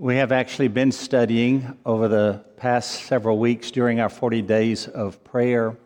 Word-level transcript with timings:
We 0.00 0.16
have 0.16 0.32
actually 0.32 0.68
been 0.68 0.92
studying 0.92 1.76
over 1.84 2.08
the 2.08 2.42
past 2.56 3.04
several 3.04 3.38
weeks 3.38 3.70
during 3.70 4.00
our 4.00 4.08
40 4.08 4.40
days 4.40 4.88
of 4.88 5.22
prayer, 5.24 5.76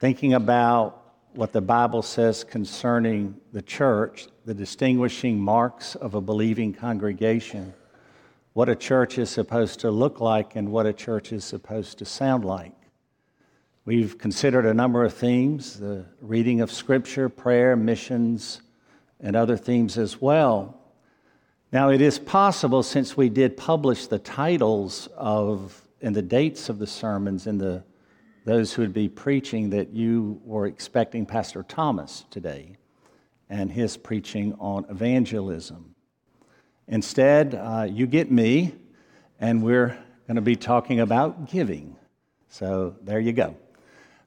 thinking 0.00 0.34
about 0.34 1.14
what 1.34 1.52
the 1.52 1.60
Bible 1.60 2.02
says 2.02 2.42
concerning 2.42 3.36
the 3.52 3.62
church, 3.62 4.26
the 4.44 4.54
distinguishing 4.54 5.38
marks 5.38 5.94
of 5.94 6.16
a 6.16 6.20
believing 6.20 6.74
congregation, 6.74 7.72
what 8.54 8.68
a 8.68 8.74
church 8.74 9.18
is 9.18 9.30
supposed 9.30 9.78
to 9.78 9.92
look 9.92 10.20
like, 10.20 10.56
and 10.56 10.72
what 10.72 10.86
a 10.86 10.92
church 10.92 11.30
is 11.30 11.44
supposed 11.44 11.98
to 11.98 12.04
sound 12.04 12.44
like. 12.44 12.74
We've 13.84 14.18
considered 14.18 14.66
a 14.66 14.74
number 14.74 15.04
of 15.04 15.14
themes 15.14 15.78
the 15.78 16.06
reading 16.20 16.60
of 16.60 16.72
Scripture, 16.72 17.28
prayer, 17.28 17.76
missions, 17.76 18.62
and 19.20 19.36
other 19.36 19.56
themes 19.56 19.96
as 19.96 20.20
well. 20.20 20.81
Now, 21.72 21.88
it 21.88 22.02
is 22.02 22.18
possible, 22.18 22.82
since 22.82 23.16
we 23.16 23.30
did 23.30 23.56
publish 23.56 24.06
the 24.06 24.18
titles 24.18 25.08
of 25.16 25.80
and 26.02 26.14
the 26.14 26.20
dates 26.20 26.68
of 26.68 26.78
the 26.78 26.86
sermons 26.86 27.46
and 27.46 27.58
the 27.58 27.82
those 28.44 28.74
who 28.74 28.82
would 28.82 28.92
be 28.92 29.08
preaching, 29.08 29.70
that 29.70 29.94
you 29.94 30.38
were 30.44 30.66
expecting 30.66 31.24
Pastor 31.24 31.62
Thomas 31.62 32.26
today 32.30 32.76
and 33.48 33.72
his 33.72 33.96
preaching 33.96 34.54
on 34.58 34.84
evangelism. 34.90 35.94
Instead, 36.88 37.54
uh, 37.54 37.86
you 37.88 38.06
get 38.06 38.30
me, 38.30 38.74
and 39.40 39.62
we're 39.62 39.96
going 40.26 40.34
to 40.34 40.42
be 40.42 40.56
talking 40.56 41.00
about 41.00 41.48
giving. 41.48 41.96
So 42.50 42.96
there 43.02 43.20
you 43.20 43.32
go. 43.32 43.56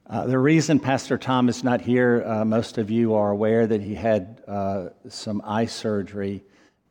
Uh, 0.08 0.26
the 0.26 0.38
reason 0.38 0.80
Pastor 0.80 1.18
Tom 1.18 1.48
is 1.48 1.62
not 1.62 1.80
here, 1.80 2.24
uh, 2.26 2.44
most 2.44 2.78
of 2.78 2.90
you 2.90 3.14
are 3.14 3.30
aware 3.30 3.68
that 3.68 3.82
he 3.82 3.94
had 3.94 4.42
uh, 4.48 4.88
some 5.08 5.40
eye 5.44 5.66
surgery 5.66 6.42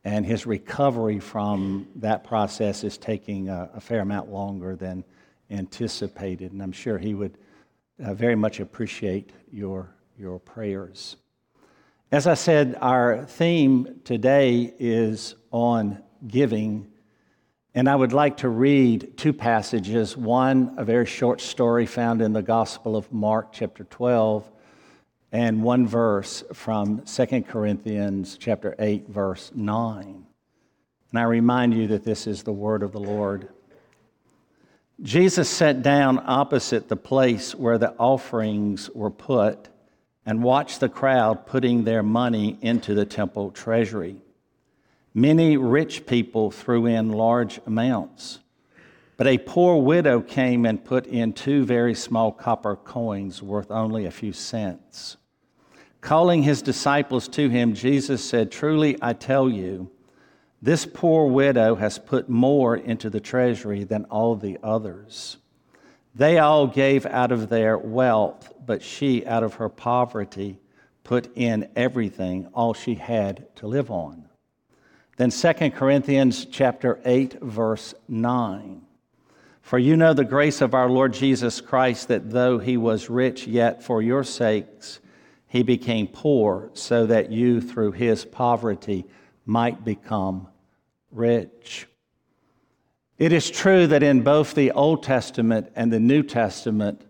and 0.05 0.23
his 0.23 0.45
recovery 0.45 1.19
from 1.19 1.87
that 1.95 2.23
process 2.23 2.83
is 2.83 2.95
taking 2.95 3.49
a, 3.49 3.71
a 3.73 3.81
fair 3.81 4.01
amount 4.01 4.31
longer 4.31 4.75
than 4.75 5.03
anticipated. 5.49 6.51
And 6.53 6.62
I'm 6.62 6.71
sure 6.71 6.99
he 6.99 7.15
would 7.15 7.39
uh, 8.03 8.13
very 8.13 8.35
much 8.35 8.59
appreciate 8.59 9.31
your, 9.51 9.89
your 10.15 10.39
prayers. 10.39 11.15
As 12.12 12.27
I 12.27 12.35
said, 12.35 12.77
our 12.81 13.25
theme 13.25 14.01
today 14.03 14.71
is 14.77 15.34
on 15.51 16.03
giving. 16.27 16.87
And 17.73 17.90
I 17.90 17.95
would 17.95 18.13
like 18.13 18.37
to 18.37 18.49
read 18.49 19.17
two 19.17 19.34
passages. 19.34 20.15
One, 20.15 20.75
a 20.77 20.85
very 20.85 21.07
short 21.07 21.41
story 21.41 21.87
found 21.87 22.21
in 22.21 22.31
the 22.31 22.43
Gospel 22.43 22.95
of 22.95 23.12
Mark, 23.12 23.51
chapter 23.51 23.85
12, 23.85 24.51
and 25.35 25.61
one 25.61 25.85
verse 25.85 26.45
from 26.53 27.01
2 27.01 27.41
Corinthians 27.41 28.37
chapter 28.39 28.73
8 28.79 29.09
verse 29.09 29.51
9. 29.53 30.25
And 31.11 31.19
I 31.19 31.23
remind 31.23 31.73
you 31.73 31.87
that 31.87 32.05
this 32.05 32.25
is 32.25 32.43
the 32.43 32.53
word 32.53 32.81
of 32.81 32.93
the 32.93 33.01
Lord. 33.01 33.49
Jesus 35.01 35.49
sat 35.49 35.81
down 35.81 36.23
opposite 36.25 36.87
the 36.87 36.95
place 36.95 37.53
where 37.53 37.77
the 37.77 37.93
offerings 37.99 38.89
were 38.91 39.11
put 39.11 39.67
and 40.25 40.41
watched 40.41 40.79
the 40.79 40.87
crowd 40.87 41.45
putting 41.45 41.83
their 41.83 42.01
money 42.01 42.57
into 42.61 42.93
the 42.93 43.05
temple 43.05 43.51
treasury. 43.51 44.15
Many 45.13 45.57
rich 45.57 46.05
people 46.05 46.49
threw 46.49 46.85
in 46.85 47.11
large 47.11 47.59
amounts. 47.65 48.39
But 49.17 49.27
a 49.27 49.37
poor 49.37 49.83
widow 49.83 50.21
came 50.21 50.65
and 50.65 50.83
put 50.83 51.05
in 51.07 51.33
two 51.33 51.65
very 51.65 51.93
small 51.93 52.31
copper 52.31 52.77
coins 52.77 53.43
worth 53.43 53.69
only 53.69 54.05
a 54.05 54.11
few 54.11 54.31
cents. 54.31 55.17
Calling 56.05 56.43
his 56.43 56.61
disciples 56.61 57.27
to 57.29 57.49
him, 57.49 57.73
Jesus 57.73 58.23
said, 58.23 58.51
Truly 58.51 58.95
I 59.01 59.13
tell 59.13 59.49
you, 59.49 59.89
this 60.62 60.85
poor 60.85 61.25
widow 61.25 61.73
has 61.73 61.97
put 61.97 62.29
more 62.29 62.77
into 62.77 63.09
the 63.09 63.20
treasury 63.20 63.85
than 63.85 64.06
all 64.06 64.35
the 64.35 64.59
others. 64.62 65.38
They 66.13 66.38
all 66.38 66.67
gave 66.67 67.07
out 67.07 67.31
of 67.31 67.50
their 67.50 67.75
wealth, 67.80 68.53
but 68.63 68.84
she, 68.84 69.25
out 69.25 69.41
of 69.41 69.56
her 69.56 69.68
poverty, 69.68 70.59
put 71.03 71.35
in 71.35 71.69
everything, 71.75 72.50
all 72.53 72.75
she 72.75 72.94
had 72.94 73.47
to 73.56 73.66
live 73.66 73.90
on. 73.90 74.30
Then 75.18 75.31
2 75.31 75.72
Corinthians 75.72 76.46
chapter 76.46 77.00
8 77.03 77.41
verse 77.41 77.96
9. 78.07 78.84
For 79.63 79.80
you 79.80 79.97
know 79.97 80.13
the 80.13 80.24
grace 80.24 80.62
of 80.62 80.75
our 80.75 80.88
Lord 80.88 81.13
Jesus 81.13 81.62
Christ 81.62 82.09
that 82.09 82.30
though 82.30 82.59
he 82.59 82.78
was 82.78 83.09
rich 83.09 83.47
yet 83.47 83.81
for 83.81 84.03
your 84.03 84.24
sakes 84.24 85.00
he 85.56 85.64
became 85.64 86.06
poor 86.06 86.70
so 86.74 87.06
that 87.06 87.32
you, 87.32 87.62
through 87.62 87.94
his 87.94 88.26
poverty, 88.26 89.06
might 89.46 89.86
become 89.86 90.50
rich. 91.12 91.88
It 93.18 93.32
is 93.32 93.50
true 93.50 93.88
that 93.88 94.04
in 94.04 94.22
both 94.22 94.54
the 94.54 94.72
Old 94.72 95.02
Testament 95.02 95.72
and 95.74 95.94
the 95.94 96.00
New 96.02 96.24
Testament, 96.24 97.06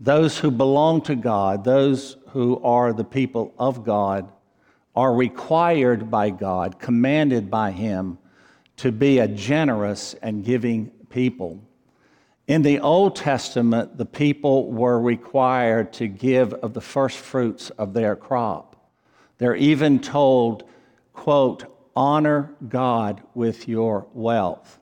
those 0.00 0.38
who 0.38 0.50
belong 0.50 1.02
to 1.02 1.14
God, 1.14 1.64
those 1.64 2.16
who 2.28 2.62
are 2.62 2.94
the 2.94 3.04
people 3.04 3.52
of 3.58 3.84
God, 3.84 4.32
are 4.96 5.14
required 5.14 6.10
by 6.10 6.30
God, 6.30 6.78
commanded 6.78 7.50
by 7.50 7.72
Him 7.72 8.16
to 8.78 8.90
be 8.90 9.18
a 9.18 9.28
generous 9.28 10.14
and 10.22 10.42
giving 10.42 10.86
people. 11.10 11.62
In 12.48 12.62
the 12.62 12.80
Old 12.80 13.14
Testament, 13.14 13.96
the 13.96 14.06
people 14.06 14.70
were 14.70 15.00
required 15.00 15.92
to 15.94 16.08
give 16.08 16.52
of 16.54 16.74
the 16.74 16.80
first 16.80 17.18
fruits 17.18 17.70
of 17.70 17.92
their 17.92 18.16
crop. 18.16 18.76
They're 19.38 19.54
even 19.54 20.00
told, 20.00 20.64
quote, 21.12 21.64
honor 21.94 22.54
God 22.68 23.22
with 23.34 23.68
your 23.68 24.06
wealth. 24.12 24.78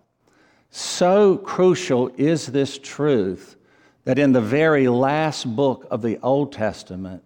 So 0.70 1.36
crucial 1.36 2.10
is 2.16 2.46
this 2.46 2.78
truth 2.78 3.56
that 4.04 4.18
in 4.18 4.32
the 4.32 4.40
very 4.40 4.88
last 4.88 5.44
book 5.54 5.86
of 5.90 6.00
the 6.02 6.18
Old 6.22 6.52
Testament, 6.52 7.22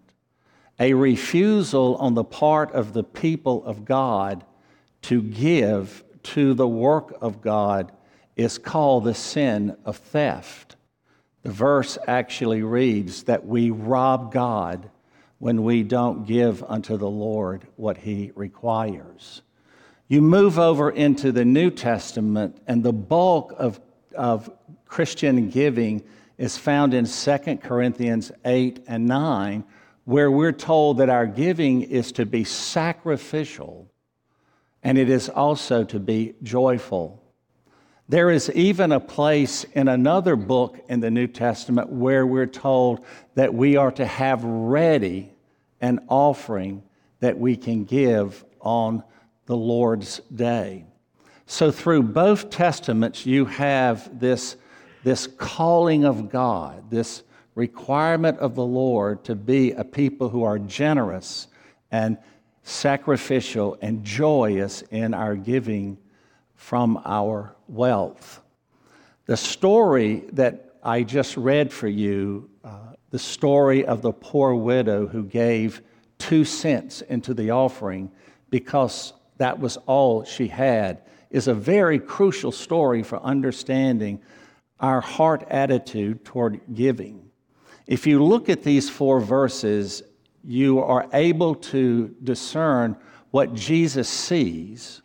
a 0.81 0.95
refusal 0.95 1.97
on 1.97 2.15
the 2.15 2.25
part 2.25 2.73
of 2.73 2.93
the 2.93 3.05
people 3.05 3.65
of 3.65 3.85
God 3.85 4.45
to 5.03 5.23
give 5.23 6.03
to 6.25 6.55
the 6.55 6.67
work 6.67 7.17
of 7.21 7.41
God 7.41 7.93
is 8.37 8.59
called 8.59 9.05
the 9.05 9.15
sin 9.15 9.77
of 9.85 9.97
theft. 9.97 10.77
The 11.43 11.53
verse 11.53 11.99
actually 12.07 12.63
reads 12.63 13.25
that 13.25 13.47
we 13.47 13.71
rob 13.71 14.33
God 14.33 14.91
when 15.39 15.63
we 15.63 15.83
don't 15.83 16.27
give 16.27 16.63
unto 16.63 16.97
the 16.97 17.09
Lord 17.09 17.67
what 17.77 17.99
he 17.99 18.33
requires. 18.35 19.43
You 20.09 20.23
move 20.23 20.59
over 20.59 20.91
into 20.91 21.33
the 21.33 21.45
New 21.45 21.71
Testament, 21.71 22.61
and 22.67 22.83
the 22.83 22.93
bulk 22.93 23.55
of, 23.59 23.81
of 24.15 24.51
Christian 24.87 25.51
giving 25.51 26.03
is 26.39 26.57
found 26.57 26.95
in 26.95 27.07
2 27.07 27.39
Corinthians 27.63 28.33
8 28.45 28.85
and 28.87 29.07
9, 29.07 29.65
where 30.05 30.31
we're 30.31 30.53
told 30.53 30.99
that 30.99 31.09
our 31.09 31.27
giving 31.27 31.83
is 31.83 32.13
to 32.13 32.27
be 32.27 32.45
sacrificial 32.45 33.91
and 34.83 34.99
it 34.99 35.09
is 35.09 35.31
also 35.31 35.83
to 35.83 35.99
be 35.99 36.35
joyful. 36.43 37.24
There 38.09 38.31
is 38.31 38.51
even 38.51 38.93
a 38.93 39.01
place 39.01 39.65
in 39.73 39.89
another 39.89 40.37
book 40.37 40.79
in 40.89 41.01
the 41.01 41.11
New 41.11 41.27
Testament 41.27 41.89
where 41.89 42.27
we're 42.27 42.47
told 42.47 43.05
that 43.35 43.55
we 43.55 43.77
are 43.77 43.93
to 43.93 44.05
have 44.05 44.45
ready 44.45 45.33
an 45.81 46.05
offering 46.09 46.83
that 47.21 47.39
we 47.39 47.57
can 47.57 47.85
give 47.85 48.45
on 48.61 49.03
the 49.47 49.57
Lord's 49.57 50.21
day. 50.35 50.85
So, 51.47 51.71
through 51.71 52.03
both 52.05 52.51
testaments, 52.51 53.25
you 53.25 53.47
have 53.47 54.19
this, 54.19 54.57
this 55.03 55.27
calling 55.27 56.05
of 56.05 56.31
God, 56.31 56.91
this 56.91 57.23
requirement 57.55 58.39
of 58.39 58.55
the 58.55 58.65
Lord 58.65 59.25
to 59.25 59.35
be 59.35 59.73
a 59.73 59.85
people 59.85 60.29
who 60.29 60.43
are 60.43 60.59
generous 60.59 61.49
and 61.91 62.19
sacrificial 62.63 63.79
and 63.81 64.05
joyous 64.05 64.83
in 64.91 65.15
our 65.15 65.37
giving 65.37 65.97
from 66.65 66.99
our 67.05 67.55
wealth. 67.69 68.41
The 69.27 69.37
story 69.37 70.25
that 70.33 70.77
I 70.83 71.03
just 71.03 71.37
read 71.37 71.71
for 71.71 71.89
you, 71.89 72.49
uh, 72.65 72.95
the 73.11 73.19
story 73.19 73.85
of 73.85 74.01
the 74.01 74.15
poor 74.15 74.55
widow 74.55 75.07
who 75.07 75.25
gave 75.25 75.83
two 76.17 76.43
cents 76.43 77.03
into 77.03 77.35
the 77.35 77.51
offering 77.51 78.11
because 78.49 79.13
that 79.37 79.59
was 79.59 79.77
all 79.85 80.25
she 80.25 80.49
had, 80.49 81.03
is 81.29 81.49
a 81.49 81.55
very 81.55 81.99
crucial 81.99 82.51
story 82.51 83.03
for 83.03 83.23
understanding 83.23 84.23
our 84.81 85.03
heart 85.03 85.47
attitude 85.51 86.25
toward 86.25 86.63
giving. 86.73 87.29
If 87.87 88.07
you 88.07 88.25
look 88.25 88.49
at 88.49 88.63
these 88.63 88.89
four 88.89 89.21
verses, 89.21 90.03
you 90.43 90.79
are 90.79 91.11
able 91.13 91.57
to 91.57 92.17
discern 92.23 92.97
what 93.33 93.53
Jesus 93.53 94.09
sees 94.09 95.03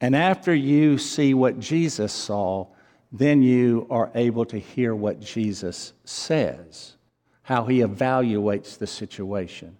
and 0.00 0.16
after 0.16 0.54
you 0.54 0.96
see 0.98 1.34
what 1.34 1.58
Jesus 1.58 2.12
saw, 2.12 2.66
then 3.12 3.42
you 3.42 3.86
are 3.90 4.10
able 4.14 4.44
to 4.46 4.58
hear 4.58 4.94
what 4.94 5.20
Jesus 5.20 5.92
says, 6.04 6.94
how 7.42 7.64
he 7.64 7.78
evaluates 7.78 8.78
the 8.78 8.86
situation. 8.86 9.76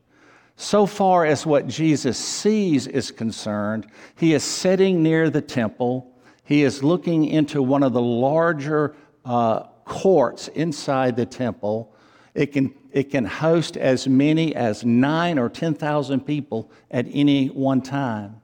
So 0.57 0.85
far 0.85 1.25
as 1.25 1.47
what 1.47 1.69
Jesus 1.69 2.19
sees 2.19 2.87
is 2.87 3.11
concerned, 3.11 3.87
he 4.17 4.35
is 4.35 4.45
sitting 4.45 5.03
near 5.03 5.31
the 5.31 5.41
temple. 5.41 6.07
he 6.45 6.65
is 6.65 6.83
looking 6.83 7.25
into 7.25 7.63
one 7.63 7.83
of 7.83 7.93
the 7.93 8.03
larger 8.03 8.97
uh, 9.25 9.63
courts 9.85 10.49
inside 10.49 11.17
the 11.17 11.25
temple. 11.25 11.95
It 12.35 12.47
can, 12.53 12.75
it 12.91 13.05
can 13.11 13.25
host 13.25 13.77
as 13.77 14.07
many 14.07 14.55
as 14.55 14.85
nine 14.85 15.39
or 15.39 15.49
10,000 15.49 16.21
people 16.21 16.71
at 16.91 17.07
any 17.11 17.47
one 17.47 17.81
time. 17.81 18.40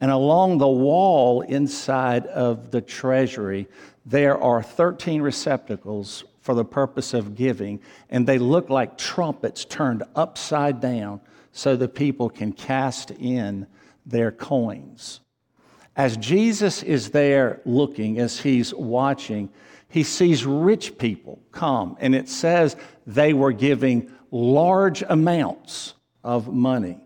And 0.00 0.10
along 0.10 0.58
the 0.58 0.68
wall 0.68 1.40
inside 1.40 2.26
of 2.26 2.70
the 2.70 2.80
treasury, 2.80 3.68
there 4.06 4.38
are 4.40 4.62
13 4.62 5.20
receptacles 5.22 6.24
for 6.40 6.54
the 6.54 6.64
purpose 6.64 7.14
of 7.14 7.34
giving, 7.34 7.80
and 8.08 8.26
they 8.26 8.38
look 8.38 8.70
like 8.70 8.96
trumpets 8.96 9.64
turned 9.64 10.02
upside 10.14 10.80
down 10.80 11.20
so 11.52 11.76
the 11.76 11.88
people 11.88 12.30
can 12.30 12.52
cast 12.52 13.10
in 13.10 13.66
their 14.06 14.30
coins. 14.30 15.20
As 15.96 16.16
Jesus 16.16 16.82
is 16.84 17.10
there 17.10 17.60
looking, 17.64 18.18
as 18.18 18.40
he's 18.40 18.72
watching, 18.72 19.50
he 19.88 20.04
sees 20.04 20.46
rich 20.46 20.96
people 20.96 21.40
come, 21.50 21.96
and 21.98 22.14
it 22.14 22.28
says 22.28 22.76
they 23.06 23.32
were 23.32 23.52
giving 23.52 24.10
large 24.30 25.02
amounts 25.02 25.94
of 26.22 26.52
money. 26.52 27.00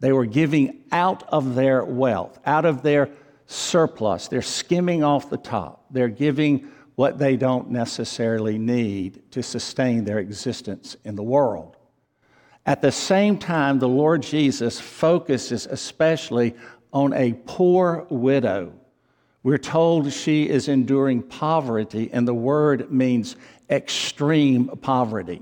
They 0.00 0.12
were 0.12 0.26
giving 0.26 0.84
out 0.90 1.22
of 1.28 1.54
their 1.54 1.84
wealth, 1.84 2.38
out 2.44 2.64
of 2.64 2.82
their 2.82 3.10
surplus. 3.46 4.28
They're 4.28 4.42
skimming 4.42 5.04
off 5.04 5.30
the 5.30 5.36
top. 5.36 5.84
They're 5.90 6.08
giving 6.08 6.70
what 6.94 7.18
they 7.18 7.36
don't 7.36 7.70
necessarily 7.70 8.58
need 8.58 9.30
to 9.32 9.42
sustain 9.42 10.04
their 10.04 10.18
existence 10.18 10.96
in 11.04 11.16
the 11.16 11.22
world. 11.22 11.76
At 12.66 12.82
the 12.82 12.92
same 12.92 13.38
time, 13.38 13.78
the 13.78 13.88
Lord 13.88 14.22
Jesus 14.22 14.78
focuses 14.78 15.66
especially 15.66 16.54
on 16.92 17.12
a 17.14 17.32
poor 17.46 18.06
widow. 18.10 18.72
We're 19.42 19.58
told 19.58 20.12
she 20.12 20.48
is 20.48 20.68
enduring 20.68 21.22
poverty, 21.22 22.10
and 22.12 22.28
the 22.28 22.34
word 22.34 22.92
means 22.92 23.36
extreme 23.70 24.68
poverty. 24.68 25.40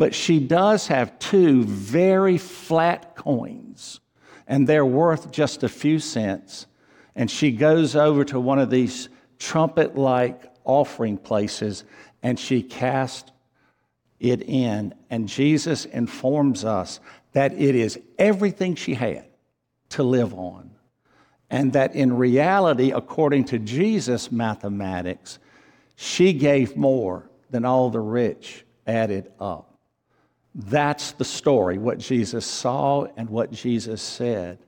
But 0.00 0.14
she 0.14 0.40
does 0.40 0.86
have 0.86 1.18
two 1.18 1.62
very 1.62 2.38
flat 2.38 3.14
coins, 3.16 4.00
and 4.48 4.66
they're 4.66 4.86
worth 4.86 5.30
just 5.30 5.62
a 5.62 5.68
few 5.68 5.98
cents. 5.98 6.66
And 7.14 7.30
she 7.30 7.52
goes 7.52 7.94
over 7.94 8.24
to 8.24 8.40
one 8.40 8.58
of 8.58 8.70
these 8.70 9.10
trumpet 9.38 9.98
like 9.98 10.50
offering 10.64 11.18
places 11.18 11.84
and 12.22 12.40
she 12.40 12.62
casts 12.62 13.30
it 14.18 14.40
in. 14.40 14.94
And 15.10 15.28
Jesus 15.28 15.84
informs 15.84 16.64
us 16.64 16.98
that 17.32 17.52
it 17.52 17.74
is 17.74 18.00
everything 18.18 18.76
she 18.76 18.94
had 18.94 19.26
to 19.90 20.02
live 20.02 20.32
on. 20.32 20.70
And 21.50 21.74
that 21.74 21.94
in 21.94 22.16
reality, 22.16 22.90
according 22.90 23.44
to 23.46 23.58
Jesus' 23.58 24.32
mathematics, 24.32 25.38
she 25.94 26.32
gave 26.32 26.74
more 26.74 27.28
than 27.50 27.66
all 27.66 27.90
the 27.90 28.00
rich 28.00 28.64
added 28.86 29.30
up. 29.38 29.69
That's 30.54 31.12
the 31.12 31.24
story, 31.24 31.78
what 31.78 31.98
Jesus 31.98 32.44
saw 32.44 33.06
and 33.16 33.30
what 33.30 33.52
Jesus 33.52 34.02
said. 34.02 34.58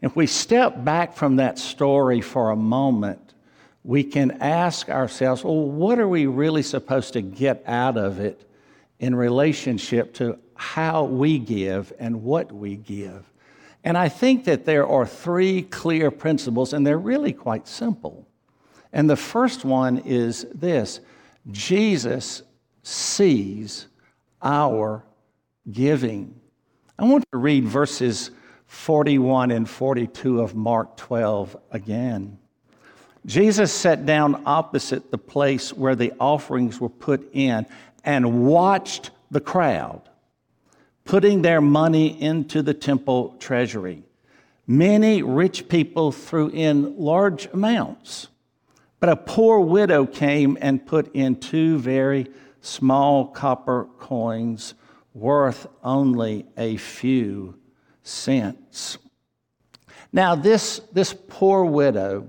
If 0.00 0.14
we 0.16 0.26
step 0.26 0.84
back 0.84 1.14
from 1.14 1.36
that 1.36 1.58
story 1.58 2.20
for 2.20 2.50
a 2.50 2.56
moment, 2.56 3.34
we 3.84 4.04
can 4.04 4.32
ask 4.42 4.88
ourselves, 4.88 5.42
well, 5.42 5.54
what 5.54 5.98
are 5.98 6.08
we 6.08 6.26
really 6.26 6.62
supposed 6.62 7.14
to 7.14 7.22
get 7.22 7.62
out 7.66 7.96
of 7.96 8.20
it 8.20 8.48
in 8.98 9.14
relationship 9.14 10.14
to 10.14 10.38
how 10.54 11.04
we 11.04 11.38
give 11.38 11.92
and 11.98 12.22
what 12.22 12.52
we 12.52 12.76
give? 12.76 13.24
And 13.84 13.98
I 13.98 14.08
think 14.08 14.44
that 14.44 14.64
there 14.64 14.86
are 14.86 15.06
three 15.06 15.62
clear 15.62 16.10
principles, 16.10 16.72
and 16.72 16.86
they're 16.86 16.98
really 16.98 17.32
quite 17.32 17.66
simple. 17.66 18.28
And 18.92 19.08
the 19.08 19.16
first 19.16 19.64
one 19.64 19.98
is 19.98 20.46
this 20.54 21.00
Jesus 21.50 22.42
sees 22.82 23.88
our 24.40 25.02
giving. 25.70 26.40
I 26.98 27.04
want 27.04 27.24
to 27.32 27.38
read 27.38 27.64
verses 27.64 28.30
41 28.66 29.50
and 29.50 29.68
42 29.68 30.40
of 30.40 30.54
Mark 30.54 30.96
12 30.96 31.56
again. 31.70 32.38
Jesus 33.24 33.72
sat 33.72 34.04
down 34.04 34.42
opposite 34.46 35.10
the 35.10 35.18
place 35.18 35.72
where 35.72 35.94
the 35.94 36.12
offerings 36.18 36.80
were 36.80 36.88
put 36.88 37.28
in 37.32 37.66
and 38.04 38.46
watched 38.46 39.10
the 39.30 39.40
crowd 39.40 40.02
putting 41.04 41.42
their 41.42 41.60
money 41.60 42.20
into 42.20 42.62
the 42.62 42.74
temple 42.74 43.36
treasury. 43.38 44.02
Many 44.66 45.22
rich 45.22 45.68
people 45.68 46.12
threw 46.12 46.48
in 46.48 46.96
large 46.98 47.46
amounts, 47.52 48.28
but 49.00 49.08
a 49.08 49.16
poor 49.16 49.60
widow 49.60 50.06
came 50.06 50.56
and 50.60 50.86
put 50.86 51.14
in 51.14 51.36
two 51.36 51.78
very 51.78 52.28
small 52.60 53.26
copper 53.26 53.88
coins 53.98 54.74
worth 55.14 55.66
only 55.82 56.46
a 56.56 56.76
few 56.76 57.58
cents. 58.02 58.98
Now, 60.12 60.34
this, 60.34 60.80
this 60.92 61.14
poor 61.28 61.64
widow 61.64 62.28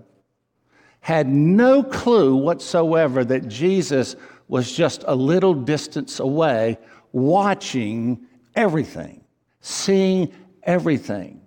had 1.02 1.28
no 1.28 1.84
clue 1.84 2.36
whatsoever 2.36 3.26
that 3.26 3.48
Jesus 3.48 4.16
was 4.48 4.72
just 4.72 5.04
a 5.08 5.16
little 5.16 5.54
distance 5.54 6.20
away 6.20 6.78
watching 7.12 8.26
everything, 8.56 9.24
seeing 9.62 10.34
everything. 10.64 11.42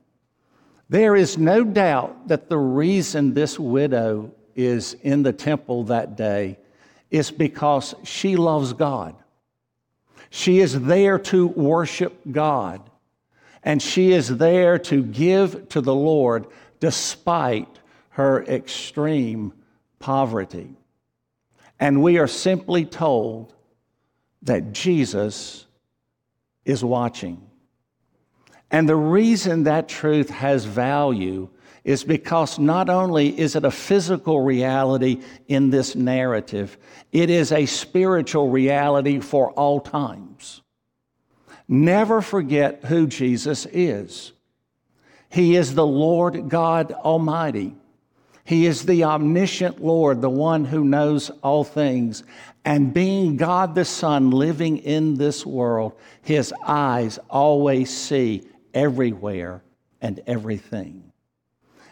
There 0.88 1.16
is 1.16 1.38
no 1.38 1.64
doubt 1.64 2.28
that 2.28 2.48
the 2.48 2.58
reason 2.58 3.34
this 3.34 3.58
widow 3.58 4.32
is 4.54 4.94
in 5.02 5.22
the 5.22 5.32
temple 5.32 5.84
that 5.84 6.16
day 6.16 6.58
is 7.10 7.30
because 7.30 7.94
she 8.04 8.36
loves 8.36 8.72
God. 8.72 9.16
She 10.30 10.58
is 10.60 10.80
there 10.82 11.18
to 11.18 11.46
worship 11.46 12.20
God, 12.30 12.88
and 13.62 13.80
she 13.80 14.12
is 14.12 14.36
there 14.36 14.78
to 14.80 15.02
give 15.02 15.68
to 15.70 15.80
the 15.80 15.94
Lord 15.94 16.46
despite 16.80 17.68
her 18.10 18.44
extreme 18.44 19.52
poverty. 19.98 20.76
And 21.78 22.02
we 22.02 22.18
are 22.18 22.26
simply 22.26 22.84
told 22.84 23.52
that 24.42 24.72
Jesus 24.72 25.66
is 26.64 26.82
watching. 26.82 27.42
And 28.70 28.88
the 28.88 28.96
reason 28.96 29.64
that 29.64 29.88
truth 29.88 30.30
has 30.30 30.64
value 30.64 31.48
is 31.86 32.02
because 32.02 32.58
not 32.58 32.90
only 32.90 33.38
is 33.38 33.54
it 33.54 33.64
a 33.64 33.70
physical 33.70 34.40
reality 34.40 35.22
in 35.46 35.70
this 35.70 35.94
narrative, 35.94 36.76
it 37.12 37.30
is 37.30 37.52
a 37.52 37.64
spiritual 37.64 38.50
reality 38.50 39.20
for 39.20 39.52
all 39.52 39.78
times. 39.80 40.62
Never 41.68 42.20
forget 42.20 42.84
who 42.86 43.06
Jesus 43.06 43.66
is. 43.66 44.32
He 45.30 45.54
is 45.54 45.76
the 45.76 45.86
Lord 45.86 46.48
God 46.48 46.90
Almighty. 46.90 47.76
He 48.42 48.66
is 48.66 48.84
the 48.84 49.04
omniscient 49.04 49.80
Lord, 49.80 50.20
the 50.20 50.28
one 50.28 50.64
who 50.64 50.84
knows 50.84 51.30
all 51.40 51.62
things. 51.62 52.24
And 52.64 52.92
being 52.92 53.36
God 53.36 53.76
the 53.76 53.84
Son 53.84 54.32
living 54.32 54.78
in 54.78 55.14
this 55.14 55.46
world, 55.46 55.92
his 56.22 56.52
eyes 56.66 57.20
always 57.30 57.96
see 57.96 58.42
everywhere 58.74 59.62
and 60.00 60.20
everything. 60.26 61.12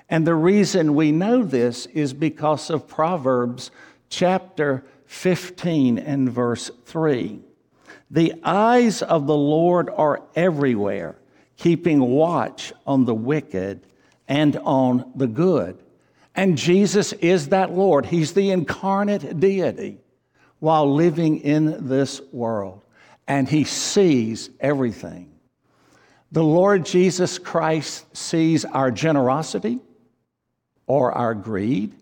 And 0.08 0.26
the 0.26 0.34
reason 0.34 0.94
we 0.94 1.12
know 1.12 1.42
this 1.42 1.87
is 1.87 2.12
because 2.12 2.70
of 2.70 2.87
Proverbs 2.87 3.70
chapter 4.08 4.84
15 5.06 5.99
and 5.99 6.30
verse 6.30 6.70
3. 6.84 7.40
The 8.11 8.34
eyes 8.44 9.02
of 9.02 9.26
the 9.26 9.37
Lord 9.37 9.90
are 9.90 10.23
everywhere, 10.37 11.16
keeping 11.56 12.00
watch 12.00 12.73
on 12.87 13.04
the 13.04 13.14
wicked 13.14 13.87
and 14.28 14.56
on 14.58 15.12
the 15.14 15.26
good. 15.26 15.78
And 16.34 16.58
Jesus 16.58 17.12
is 17.14 17.49
that 17.49 17.73
Lord. 17.73 18.06
He's 18.06 18.32
the 18.32 18.50
incarnate 18.50 19.40
deity 19.40 19.99
while 20.58 20.92
living 20.92 21.40
in 21.40 21.88
this 21.88 22.20
world. 22.32 22.82
And 23.26 23.49
he 23.49 23.64
sees 23.64 24.50
everything. 24.61 25.30
The 26.32 26.44
Lord 26.44 26.84
Jesus 26.84 27.38
Christ 27.38 28.16
sees 28.16 28.64
our 28.64 28.90
generosity 28.90 29.78
or 30.86 31.12
our 31.12 31.34
greed. 31.34 31.94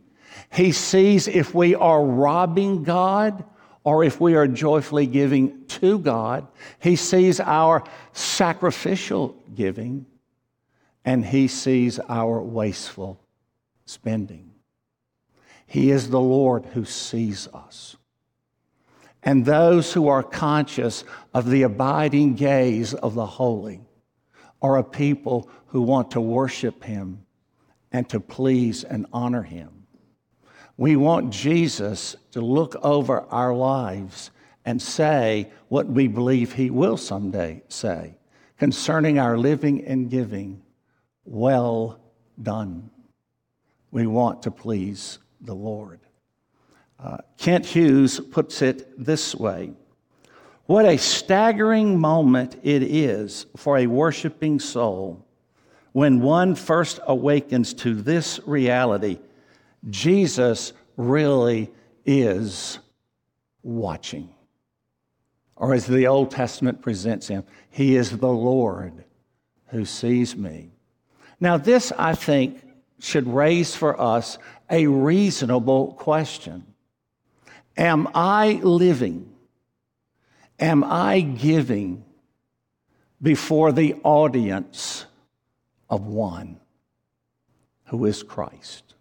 He 0.52 0.72
sees 0.72 1.28
if 1.28 1.54
we 1.54 1.74
are 1.74 2.04
robbing 2.04 2.84
God 2.84 3.44
or 3.84 4.04
if 4.04 4.20
we 4.20 4.34
are 4.34 4.46
joyfully 4.46 5.06
giving 5.06 5.64
to 5.66 5.98
God. 5.98 6.46
He 6.78 6.96
sees 6.96 7.40
our 7.40 7.84
sacrificial 8.12 9.36
giving 9.54 10.06
and 11.04 11.24
he 11.24 11.48
sees 11.48 11.98
our 12.08 12.40
wasteful 12.40 13.20
spending. 13.84 14.50
He 15.66 15.90
is 15.90 16.10
the 16.10 16.20
Lord 16.20 16.66
who 16.66 16.84
sees 16.84 17.48
us. 17.48 17.96
And 19.22 19.44
those 19.44 19.92
who 19.92 20.08
are 20.08 20.22
conscious 20.22 21.04
of 21.32 21.48
the 21.48 21.62
abiding 21.62 22.34
gaze 22.34 22.92
of 22.92 23.14
the 23.14 23.26
holy 23.26 23.80
are 24.60 24.76
a 24.76 24.84
people 24.84 25.48
who 25.68 25.82
want 25.82 26.10
to 26.12 26.20
worship 26.20 26.84
Him 26.84 27.24
and 27.92 28.08
to 28.08 28.20
please 28.20 28.84
and 28.84 29.06
honor 29.12 29.42
Him. 29.42 29.87
We 30.76 30.96
want 30.96 31.32
Jesus 31.32 32.16
to 32.32 32.40
look 32.40 32.75
over 32.82 33.20
our 33.30 33.54
lives 33.54 34.30
and 34.64 34.80
say 34.80 35.50
what 35.68 35.87
we 35.87 36.08
believe 36.08 36.52
he 36.52 36.70
will 36.70 36.96
someday 36.96 37.62
say 37.68 38.16
concerning 38.58 39.18
our 39.18 39.37
living 39.37 39.84
and 39.84 40.08
giving. 40.08 40.62
Well 41.25 42.00
done. 42.40 42.90
We 43.90 44.06
want 44.06 44.42
to 44.42 44.50
please 44.50 45.18
the 45.40 45.54
Lord. 45.54 46.00
Uh, 46.99 47.18
Kent 47.37 47.66
Hughes 47.66 48.20
puts 48.20 48.62
it 48.62 49.04
this 49.04 49.34
way 49.34 49.72
What 50.66 50.87
a 50.87 50.96
staggering 50.96 51.99
moment 51.99 52.56
it 52.62 52.82
is 52.82 53.46
for 53.56 53.78
a 53.78 53.87
worshiping 53.87 54.61
soul 54.61 55.26
when 55.92 56.20
one 56.20 56.54
first 56.54 57.00
awakens 57.06 57.75
to 57.75 57.94
this 57.94 58.40
reality 58.46 59.18
Jesus 59.90 60.72
really 60.96 61.70
is 62.04 62.78
watching. 63.62 64.28
Or 65.56 65.75
as 65.75 65.87
the 65.87 66.06
Old 66.06 66.30
Testament 66.30 66.82
presents 66.82 67.28
him, 67.28 67.44
he 67.70 67.96
is 67.96 68.16
the 68.18 68.28
Lord 68.28 69.04
who 69.68 69.84
sees 69.84 70.37
me. 70.37 70.70
Now, 71.40 71.56
this, 71.56 71.92
I 71.99 72.14
think, 72.14 72.62
should 73.00 73.26
raise 73.26 73.75
for 73.75 74.00
us 74.00 74.38
a 74.70 74.87
reasonable 74.87 75.92
question 75.94 76.64
Am 77.76 78.08
I 78.14 78.61
living? 78.62 79.28
Am 80.61 80.84
I 80.84 81.20
giving 81.20 82.04
before 83.20 83.72
the 83.72 83.96
audience 84.04 85.06
of 85.92 86.06
one 86.06 86.58
who 87.84 88.06
is 88.06 88.22
Christ? 88.22 88.94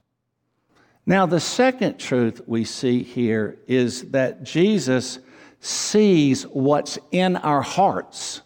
Now, 1.05 1.25
the 1.25 1.39
second 1.39 1.98
truth 1.98 2.41
we 2.45 2.65
see 2.65 3.01
here 3.01 3.57
is 3.65 4.12
that 4.12 4.43
Jesus 4.43 5.17
sees 5.62 6.43
what's 6.43 7.00
in 7.12 7.38
our 7.38 7.62
hearts 7.62 8.41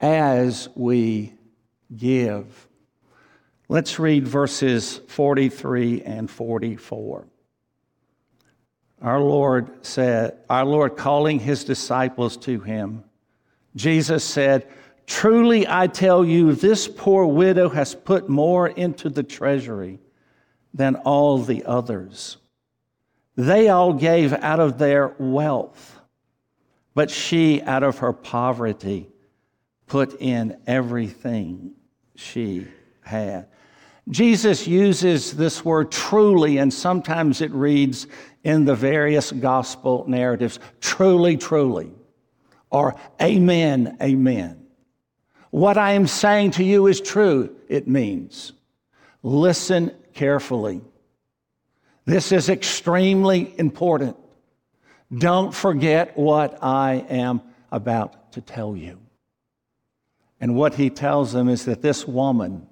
as 0.00 0.70
we 0.74 1.34
give. 1.94 2.66
Let's 3.68 3.98
read 3.98 4.26
verses 4.26 5.00
43 5.08 6.02
and 6.02 6.30
44. 6.30 7.26
Our 9.02 9.20
Lord 9.20 9.84
said, 9.84 10.38
Our 10.48 10.64
Lord 10.64 10.96
calling 10.96 11.40
his 11.40 11.64
disciples 11.64 12.38
to 12.38 12.60
him, 12.60 13.04
Jesus 13.76 14.24
said, 14.24 14.68
Truly 15.06 15.66
I 15.68 15.86
tell 15.86 16.24
you, 16.24 16.54
this 16.54 16.88
poor 16.88 17.26
widow 17.26 17.68
has 17.68 17.94
put 17.94 18.28
more 18.28 18.68
into 18.68 19.08
the 19.08 19.22
treasury 19.22 19.98
than 20.74 20.96
all 20.96 21.38
the 21.38 21.64
others. 21.64 22.38
They 23.36 23.68
all 23.68 23.92
gave 23.94 24.32
out 24.32 24.60
of 24.60 24.78
their 24.78 25.14
wealth, 25.18 26.00
but 26.94 27.10
she, 27.10 27.62
out 27.62 27.82
of 27.82 27.98
her 27.98 28.12
poverty, 28.12 29.08
put 29.86 30.20
in 30.20 30.58
everything 30.66 31.72
she 32.14 32.66
had. 33.02 33.48
Jesus 34.08 34.66
uses 34.66 35.36
this 35.36 35.64
word 35.64 35.92
truly, 35.92 36.58
and 36.58 36.72
sometimes 36.72 37.40
it 37.40 37.52
reads 37.52 38.06
in 38.42 38.64
the 38.64 38.74
various 38.74 39.30
gospel 39.30 40.04
narratives 40.08 40.58
truly, 40.80 41.36
truly, 41.36 41.92
or 42.70 42.96
amen, 43.20 43.96
amen. 44.02 44.61
What 45.52 45.76
I 45.76 45.92
am 45.92 46.06
saying 46.06 46.52
to 46.52 46.64
you 46.64 46.86
is 46.86 46.98
true, 46.98 47.54
it 47.68 47.86
means. 47.86 48.54
Listen 49.22 49.92
carefully. 50.14 50.80
This 52.06 52.32
is 52.32 52.48
extremely 52.48 53.54
important. 53.58 54.16
Don't 55.14 55.54
forget 55.54 56.16
what 56.16 56.58
I 56.64 57.04
am 57.10 57.42
about 57.70 58.32
to 58.32 58.40
tell 58.40 58.74
you. 58.74 58.98
And 60.40 60.56
what 60.56 60.76
he 60.76 60.88
tells 60.88 61.34
them 61.34 61.50
is 61.50 61.66
that 61.66 61.82
this 61.82 62.08
woman, 62.08 62.66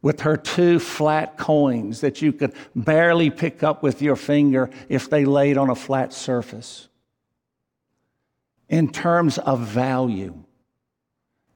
with 0.00 0.20
her 0.20 0.38
two 0.38 0.78
flat 0.78 1.36
coins 1.36 2.00
that 2.00 2.22
you 2.22 2.32
could 2.32 2.54
barely 2.74 3.28
pick 3.28 3.62
up 3.62 3.82
with 3.82 4.00
your 4.00 4.16
finger 4.16 4.70
if 4.88 5.10
they 5.10 5.26
laid 5.26 5.58
on 5.58 5.68
a 5.68 5.74
flat 5.74 6.14
surface, 6.14 6.88
in 8.70 8.90
terms 8.90 9.36
of 9.36 9.60
value, 9.60 10.42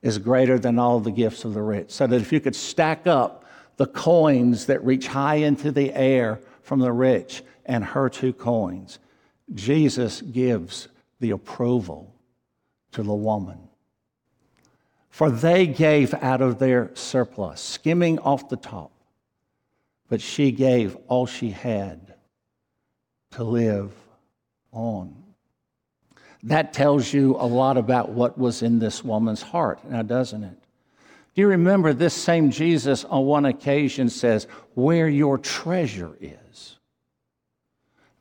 is 0.03 0.19
greater 0.19 0.59
than 0.59 0.79
all 0.79 1.01
the 1.01 1.11
gifts 1.11 1.45
of 1.45 1.55
the 1.55 1.63
rich. 1.63 1.91
So 1.91 2.07
that 2.07 2.21
if 2.21 2.33
you 2.33 2.41
could 2.41 2.57
stack 2.57 3.07
up 3.07 3.45
the 3.79 3.87
coins 3.87 4.67
that 4.67 4.85
reach 4.85 5.07
high 5.07 5.37
into 5.37 5.73
the 5.73 5.95
air 5.95 6.41
from 6.63 6.81
the 6.81 6.93
rich 6.93 7.43
and 7.65 7.83
her 7.83 8.11
two 8.11 8.33
coins. 8.33 8.99
Jesus 9.55 10.21
gives 10.21 10.89
the 11.21 11.31
approval 11.31 12.15
to 12.93 13.03
the 13.03 13.15
woman. 13.15 13.59
For 15.11 15.31
they 15.31 15.67
gave 15.67 16.13
out 16.15 16.43
of 16.43 16.59
their 16.59 16.91
surplus, 16.95 17.61
skimming 17.61 18.19
off 18.19 18.49
the 18.49 18.57
top, 18.57 18.93
but 20.09 20.21
she 20.21 20.53
gave 20.53 20.97
all 21.07 21.27
she 21.27 21.51
had 21.51 22.15
to 23.33 23.45
live 23.45 23.93
on. 24.73 25.15
That 26.49 26.73
tells 26.73 27.13
you 27.13 27.37
a 27.37 27.45
lot 27.45 27.77
about 27.77 28.09
what 28.09 28.39
was 28.39 28.63
in 28.63 28.79
this 28.79 29.05
woman's 29.05 29.43
heart, 29.43 29.85
now 29.85 30.01
doesn't 30.01 30.45
it? 30.45 30.59
Do 31.35 31.43
you 31.43 31.49
remember 31.49 31.93
this 31.93 32.15
same 32.15 32.51
Jesus 32.51 33.05
on 33.05 33.27
one 33.27 33.45
occasion 33.45 34.09
says, 34.09 34.47
Where 34.73 35.11
your 35.11 35.37
treasure 35.37 36.17
is, 36.23 36.79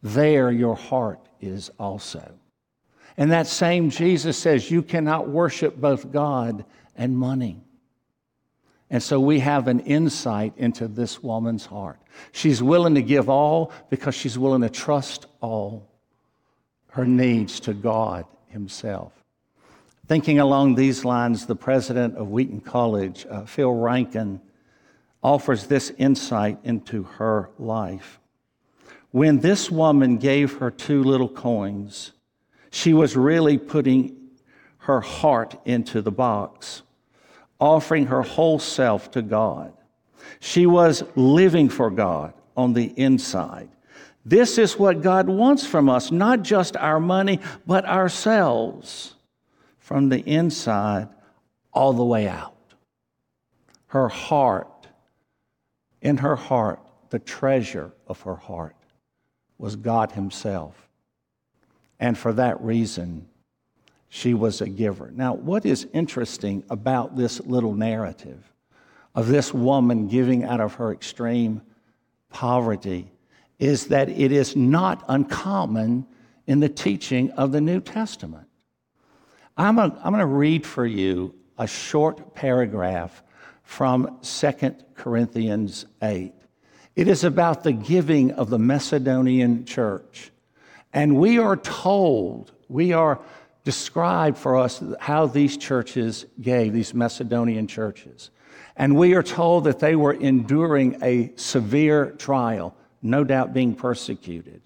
there 0.03 0.51
your 0.51 0.75
heart 0.75 1.21
is 1.39 1.71
also. 1.79 2.33
And 3.15 3.31
that 3.31 3.47
same 3.47 3.89
Jesus 3.89 4.37
says, 4.37 4.69
You 4.69 4.83
cannot 4.83 5.29
worship 5.29 5.77
both 5.77 6.11
God 6.11 6.65
and 6.97 7.17
money. 7.17 7.63
And 8.89 9.01
so 9.01 9.21
we 9.21 9.39
have 9.39 9.69
an 9.69 9.79
insight 9.79 10.51
into 10.57 10.89
this 10.89 11.23
woman's 11.23 11.65
heart. 11.65 12.01
She's 12.33 12.61
willing 12.61 12.95
to 12.95 13.01
give 13.01 13.29
all 13.29 13.71
because 13.89 14.15
she's 14.15 14.37
willing 14.37 14.63
to 14.63 14.69
trust 14.69 15.27
all 15.39 15.87
her 16.97 17.05
needs 17.05 17.59
to 17.59 17.75
God 17.75 18.25
Himself. 18.47 19.13
Thinking 20.07 20.39
along 20.39 20.73
these 20.73 21.05
lines, 21.05 21.45
the 21.45 21.55
president 21.55 22.17
of 22.17 22.31
Wheaton 22.31 22.61
College, 22.61 23.27
uh, 23.29 23.45
Phil 23.45 23.69
Ryken, 23.69 24.39
offers 25.21 25.67
this 25.67 25.91
insight 25.99 26.57
into 26.63 27.03
her 27.03 27.51
life. 27.59 28.19
When 29.11 29.41
this 29.41 29.69
woman 29.69 30.17
gave 30.17 30.57
her 30.57 30.71
two 30.71 31.03
little 31.03 31.29
coins, 31.29 32.13
she 32.71 32.95
was 32.95 33.15
really 33.15 33.59
putting 33.59 34.15
her 34.79 35.01
heart 35.01 35.55
into 35.65 36.01
the 36.01 36.11
box, 36.11 36.81
offering 37.59 38.07
her 38.07 38.23
whole 38.23 38.57
self 38.57 39.11
to 39.11 39.21
God. 39.21 39.71
She 40.39 40.65
was 40.65 41.03
living 41.15 41.69
for 41.69 41.91
God 41.91 42.33
on 42.55 42.73
the 42.73 42.91
inside. 42.95 43.69
This 44.27 44.57
is 44.57 44.77
what 44.77 45.01
God 45.01 45.29
wants 45.29 45.65
from 45.65 45.87
us, 45.87 46.11
not 46.11 46.41
just 46.41 46.75
our 46.75 46.99
money, 46.99 47.39
but 47.65 47.85
ourselves 47.85 49.13
from 49.77 50.09
the 50.09 50.19
inside 50.19 51.07
all 51.71 51.93
the 51.93 52.03
way 52.03 52.27
out. 52.27 52.57
Her 53.85 54.09
heart, 54.09 54.87
in 56.01 56.17
her 56.17 56.35
heart, 56.35 56.81
the 57.09 57.19
treasure 57.19 57.93
of 58.05 58.19
her 58.23 58.35
heart 58.35 58.75
was 59.57 59.77
God 59.77 60.11
Himself. 60.11 60.89
And 61.97 62.17
for 62.17 62.33
that 62.33 62.59
reason, 62.59 63.29
she 64.09 64.33
was 64.33 64.59
a 64.59 64.67
giver. 64.67 65.09
Now, 65.09 65.35
what 65.35 65.65
is 65.65 65.87
interesting 65.93 66.65
about 66.69 67.15
this 67.15 67.39
little 67.39 67.73
narrative 67.73 68.51
of 69.15 69.29
this 69.29 69.53
woman 69.53 70.09
giving 70.09 70.43
out 70.43 70.59
of 70.59 70.73
her 70.73 70.91
extreme 70.91 71.61
poverty 72.29 73.09
is 73.59 73.87
that 73.87 74.09
it 74.09 74.31
is 74.31 74.55
not 74.55 75.03
uncommon 75.07 76.05
in 76.45 76.59
the 76.59 76.69
teaching 76.69 77.31
of 77.31 77.51
the 77.51 77.61
New 77.61 77.81
Testament. 77.81 78.47
I'm 79.57 79.75
going 79.75 80.19
to 80.19 80.25
read 80.25 80.65
for 80.65 80.85
you 80.85 81.33
a 81.57 81.65
short 81.65 82.35
paragraph 82.35 83.23
from 83.63 84.19
2 84.21 84.51
Corinthians 84.93 85.85
8. 86.01 86.33
It 86.95 87.07
is 87.07 87.23
about 87.23 87.63
the 87.63 87.73
giving 87.73 88.31
of 88.31 88.49
the 88.49 88.59
Macedonian 88.59 89.65
church. 89.65 90.31
And 90.93 91.17
we 91.17 91.37
are 91.37 91.57
told, 91.57 92.53
we 92.69 92.93
are 92.93 93.19
described 93.63 94.37
for 94.37 94.57
us 94.57 94.81
how 94.99 95.25
these 95.25 95.57
churches 95.57 96.25
gave, 96.39 96.73
these 96.73 96.93
Macedonian 96.93 97.67
churches. 97.67 98.29
And 98.75 98.95
we 98.95 99.15
are 99.15 99.23
told 99.23 99.65
that 99.65 99.79
they 99.79 99.95
were 99.95 100.13
enduring 100.13 100.97
a 101.03 101.33
severe 101.35 102.11
trial, 102.11 102.75
no 103.01 103.23
doubt 103.23 103.53
being 103.53 103.75
persecuted. 103.75 104.61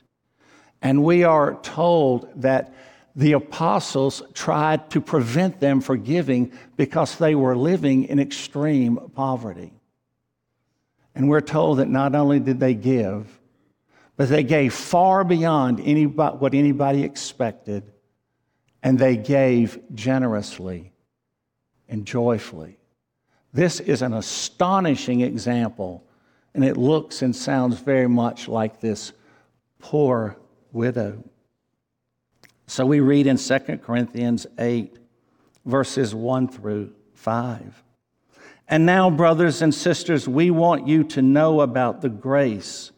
And 0.82 1.04
we 1.04 1.24
are 1.24 1.56
told 1.62 2.30
that 2.42 2.74
the 3.16 3.34
apostles 3.34 4.22
tried 4.34 4.90
to 4.92 5.02
prevent 5.02 5.60
them 5.60 5.82
from 5.82 6.04
giving 6.04 6.54
because 6.78 7.18
they 7.18 7.36
were 7.36 7.56
living 7.56 8.06
in 8.06 8.20
extreme 8.20 8.98
poverty. 9.14 9.74
And 11.14 11.30
we're 11.30 11.42
told 11.42 11.80
that 11.80 11.90
not 11.90 12.16
only 12.16 12.40
did 12.40 12.60
they 12.60 12.74
give, 12.74 13.40
but 14.16 14.30
they 14.30 14.44
gave 14.44 14.74
far 14.74 15.24
beyond 15.24 15.82
anybody, 15.82 16.38
what 16.38 16.54
anybody 16.54 17.04
expected, 17.04 17.92
and 18.82 18.98
they 18.98 19.18
gave 19.18 19.80
generously 19.94 20.94
and 21.90 22.06
joyfully. 22.06 22.78
This 23.54 23.80
is 23.80 24.02
an 24.02 24.14
astonishing 24.14 25.22
example, 25.22 26.06
and 26.54 26.64
it 26.64 26.78
looks 26.78 27.22
and 27.22 27.36
sounds 27.36 27.80
very 27.80 28.08
much 28.08 28.48
like 28.48 28.80
this 28.80 29.14
poor 29.80 30.38
widow. 30.72 31.24
So 32.68 32.86
we 32.86 33.00
read 33.00 33.28
in 33.28 33.38
2 33.38 33.60
Corinthians 33.84 34.48
8, 34.58 34.98
verses 35.66 36.16
1 36.16 36.48
through 36.48 36.94
5. 37.14 37.84
And 38.68 38.86
now, 38.86 39.10
brothers 39.10 39.62
and 39.62 39.76
sisters, 39.76 40.28
we 40.28 40.50
want 40.52 40.88
you 40.88 41.04
to 41.04 41.22
know 41.22 41.62
about 41.62 42.02
the 42.02 42.10
grace 42.10 42.92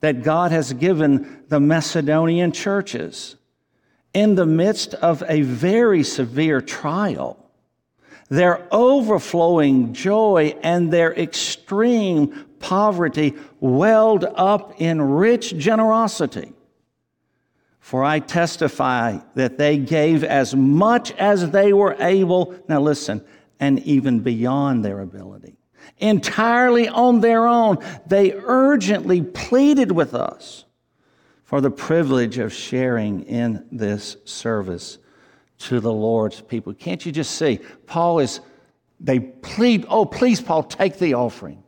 that 0.00 0.22
God 0.22 0.52
has 0.52 0.72
given 0.72 1.42
the 1.48 1.58
Macedonian 1.58 2.52
churches. 2.52 3.36
In 4.14 4.36
the 4.36 4.46
midst 4.46 4.94
of 4.94 5.24
a 5.26 5.42
very 5.42 6.04
severe 6.04 6.60
trial, 6.60 7.45
their 8.28 8.66
overflowing 8.72 9.92
joy 9.92 10.54
and 10.62 10.92
their 10.92 11.14
extreme 11.14 12.46
poverty 12.58 13.34
welled 13.60 14.24
up 14.24 14.80
in 14.80 15.00
rich 15.00 15.56
generosity. 15.56 16.52
For 17.78 18.02
I 18.02 18.18
testify 18.18 19.18
that 19.36 19.58
they 19.58 19.78
gave 19.78 20.24
as 20.24 20.56
much 20.56 21.12
as 21.12 21.50
they 21.50 21.72
were 21.72 21.96
able. 22.00 22.56
Now 22.68 22.80
listen, 22.80 23.24
and 23.60 23.78
even 23.80 24.20
beyond 24.20 24.84
their 24.84 25.00
ability. 25.00 25.56
Entirely 25.98 26.88
on 26.88 27.20
their 27.20 27.46
own, 27.46 27.78
they 28.06 28.32
urgently 28.34 29.22
pleaded 29.22 29.92
with 29.92 30.14
us 30.14 30.64
for 31.44 31.60
the 31.60 31.70
privilege 31.70 32.38
of 32.38 32.52
sharing 32.52 33.22
in 33.22 33.64
this 33.70 34.16
service 34.24 34.98
to 35.58 35.80
the 35.80 35.92
Lord's 35.92 36.40
people. 36.40 36.74
Can't 36.74 37.04
you 37.04 37.12
just 37.12 37.32
see? 37.32 37.60
Paul 37.86 38.18
is, 38.18 38.40
they 39.00 39.20
plead, 39.20 39.86
oh, 39.88 40.04
please, 40.04 40.40
Paul, 40.40 40.62
take 40.62 40.98
the 40.98 41.14
offering 41.14 41.62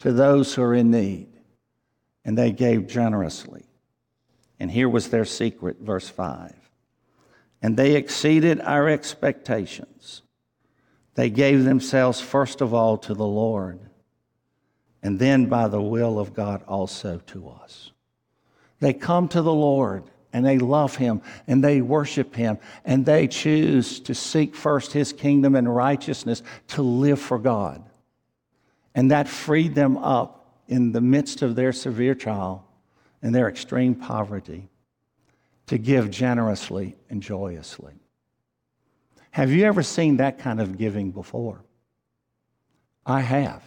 to 0.00 0.12
those 0.12 0.54
who 0.54 0.62
are 0.62 0.74
in 0.74 0.90
need. 0.90 1.28
And 2.24 2.38
they 2.38 2.52
gave 2.52 2.86
generously. 2.86 3.64
And 4.60 4.70
here 4.70 4.88
was 4.88 5.08
their 5.08 5.24
secret, 5.24 5.78
verse 5.80 6.08
5. 6.08 6.54
And 7.60 7.76
they 7.76 7.96
exceeded 7.96 8.60
our 8.60 8.88
expectations 8.88 10.22
they 11.14 11.30
gave 11.30 11.64
themselves 11.64 12.20
first 12.20 12.60
of 12.60 12.72
all 12.72 12.96
to 12.98 13.14
the 13.14 13.26
Lord, 13.26 13.80
and 15.02 15.18
then 15.18 15.46
by 15.46 15.68
the 15.68 15.82
will 15.82 16.18
of 16.18 16.32
God 16.32 16.62
also 16.66 17.18
to 17.26 17.48
us. 17.48 17.90
They 18.80 18.94
come 18.94 19.28
to 19.28 19.42
the 19.42 19.52
Lord 19.52 20.04
and 20.32 20.44
they 20.44 20.58
love 20.58 20.96
Him 20.96 21.22
and 21.46 21.62
they 21.62 21.80
worship 21.80 22.34
Him 22.34 22.58
and 22.84 23.04
they 23.04 23.26
choose 23.26 24.00
to 24.00 24.14
seek 24.14 24.54
first 24.54 24.92
His 24.92 25.12
kingdom 25.12 25.54
and 25.54 25.74
righteousness 25.74 26.42
to 26.68 26.82
live 26.82 27.20
for 27.20 27.38
God. 27.38 27.82
And 28.94 29.10
that 29.10 29.28
freed 29.28 29.74
them 29.74 29.96
up 29.98 30.60
in 30.68 30.92
the 30.92 31.00
midst 31.00 31.42
of 31.42 31.54
their 31.54 31.72
severe 31.72 32.14
trial 32.14 32.66
and 33.22 33.34
their 33.34 33.48
extreme 33.48 33.94
poverty 33.94 34.68
to 35.66 35.78
give 35.78 36.10
generously 36.10 36.96
and 37.08 37.22
joyously. 37.22 37.94
Have 39.30 39.50
you 39.50 39.64
ever 39.64 39.82
seen 39.82 40.18
that 40.18 40.38
kind 40.38 40.60
of 40.60 40.76
giving 40.76 41.10
before? 41.10 41.64
I 43.06 43.20
have. 43.20 43.62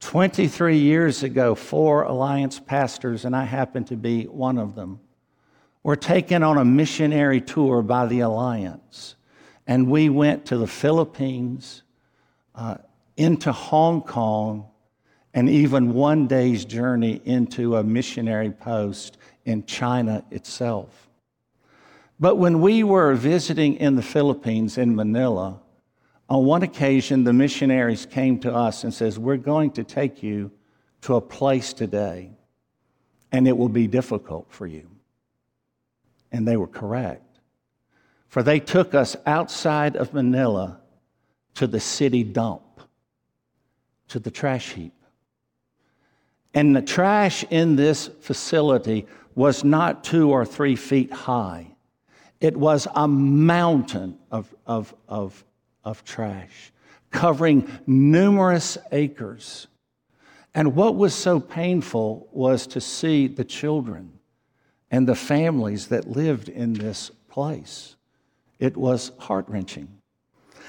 23 0.00 0.78
years 0.78 1.22
ago, 1.22 1.54
four 1.54 2.02
Alliance 2.02 2.58
pastors, 2.58 3.24
and 3.24 3.36
I 3.36 3.44
happen 3.44 3.84
to 3.84 3.96
be 3.96 4.24
one 4.24 4.58
of 4.58 4.74
them, 4.74 4.98
were 5.82 5.96
taken 5.96 6.42
on 6.42 6.58
a 6.58 6.64
missionary 6.64 7.40
tour 7.40 7.82
by 7.82 8.06
the 8.06 8.20
Alliance. 8.20 9.14
And 9.66 9.88
we 9.88 10.08
went 10.08 10.46
to 10.46 10.58
the 10.58 10.66
Philippines, 10.66 11.82
uh, 12.54 12.76
into 13.16 13.52
Hong 13.52 14.02
Kong, 14.02 14.66
and 15.32 15.48
even 15.48 15.94
one 15.94 16.26
day's 16.26 16.64
journey 16.64 17.20
into 17.24 17.76
a 17.76 17.84
missionary 17.84 18.50
post 18.50 19.16
in 19.44 19.64
China 19.64 20.24
itself. 20.30 21.08
But 22.18 22.36
when 22.36 22.60
we 22.60 22.82
were 22.82 23.14
visiting 23.14 23.76
in 23.76 23.96
the 23.96 24.02
Philippines 24.02 24.76
in 24.76 24.94
Manila, 24.94 25.60
on 26.28 26.44
one 26.44 26.62
occasion 26.62 27.24
the 27.24 27.32
missionaries 27.32 28.06
came 28.06 28.38
to 28.40 28.54
us 28.54 28.84
and 28.84 28.92
says, 28.92 29.18
"We're 29.18 29.36
going 29.36 29.70
to 29.72 29.84
take 29.84 30.22
you 30.22 30.50
to 31.02 31.14
a 31.14 31.20
place 31.20 31.72
today 31.72 32.32
and 33.32 33.48
it 33.48 33.56
will 33.56 33.70
be 33.70 33.86
difficult 33.86 34.46
for 34.50 34.66
you." 34.66 34.88
And 36.32 36.46
they 36.46 36.56
were 36.56 36.66
correct. 36.66 37.40
For 38.28 38.42
they 38.42 38.60
took 38.60 38.94
us 38.94 39.16
outside 39.26 39.96
of 39.96 40.14
Manila 40.14 40.80
to 41.54 41.66
the 41.66 41.80
city 41.80 42.22
dump, 42.22 42.80
to 44.08 44.18
the 44.18 44.30
trash 44.30 44.72
heap. 44.72 44.94
And 46.54 46.74
the 46.74 46.82
trash 46.82 47.44
in 47.50 47.76
this 47.76 48.08
facility 48.20 49.06
was 49.34 49.64
not 49.64 50.04
two 50.04 50.30
or 50.30 50.44
three 50.44 50.76
feet 50.76 51.12
high. 51.12 51.66
It 52.40 52.56
was 52.56 52.86
a 52.94 53.06
mountain 53.06 54.18
of, 54.30 54.54
of, 54.66 54.94
of, 55.08 55.44
of 55.84 56.04
trash 56.04 56.72
covering 57.10 57.68
numerous 57.86 58.78
acres. 58.92 59.66
And 60.54 60.74
what 60.74 60.96
was 60.96 61.14
so 61.14 61.38
painful 61.40 62.28
was 62.32 62.66
to 62.68 62.80
see 62.80 63.26
the 63.26 63.44
children 63.44 64.12
and 64.90 65.06
the 65.06 65.14
families 65.14 65.88
that 65.88 66.08
lived 66.10 66.48
in 66.48 66.72
this 66.72 67.10
place. 67.28 67.96
It 68.58 68.76
was 68.76 69.12
heart 69.18 69.46
wrenching. 69.48 69.88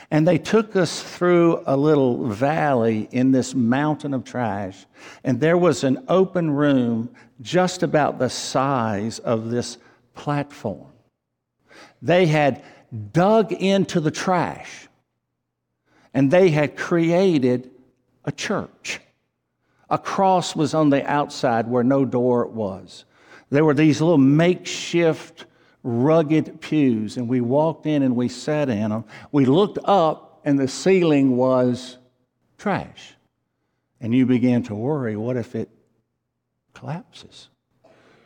And 0.10 0.28
they 0.28 0.38
took 0.38 0.76
us 0.76 1.02
through 1.02 1.64
a 1.66 1.78
little 1.78 2.28
valley 2.28 3.08
in 3.12 3.32
this 3.32 3.56
mountain 3.56 4.14
of 4.14 4.24
trash, 4.24 4.86
and 5.24 5.40
there 5.40 5.58
was 5.58 5.84
an 5.84 6.04
open 6.08 6.52
room 6.52 7.10
just 7.40 7.82
about 7.82 8.20
the 8.20 8.30
size 8.30 9.20
of 9.20 9.50
this 9.50 9.78
platform. 10.14 10.92
They 12.02 12.26
had 12.26 12.64
dug 13.14 13.54
into 13.54 14.00
the 14.00 14.12
trash 14.12 14.88
and 16.14 16.30
they 16.30 16.50
had 16.50 16.76
created 16.76 17.72
a 18.26 18.32
church. 18.32 19.00
A 19.90 19.98
cross 19.98 20.56
was 20.56 20.74
on 20.74 20.90
the 20.90 21.06
outside 21.10 21.68
where 21.68 21.84
no 21.84 22.06
door 22.06 22.46
was. 22.48 23.06
There 23.52 23.64
were 23.64 23.76
these 23.76 24.02
little 24.02 24.18
makeshift, 24.18 25.46
rugged 25.84 26.60
pews, 26.60 27.18
and 27.18 27.28
we 27.28 27.42
walked 27.42 27.86
in 27.86 28.02
and 28.02 28.16
we 28.16 28.28
sat 28.28 28.70
in 28.70 28.90
them. 28.90 29.06
We 29.32 29.46
looked 29.46 29.78
up, 29.84 30.42
and 30.44 30.58
the 30.58 30.68
ceiling 30.68 31.38
was 31.38 31.98
trash. 32.58 33.14
And 34.00 34.16
you 34.16 34.26
began 34.26 34.64
to 34.64 34.74
worry 34.74 35.16
what 35.16 35.38
if 35.38 35.54
it 35.54 35.70
collapses? 36.74 37.50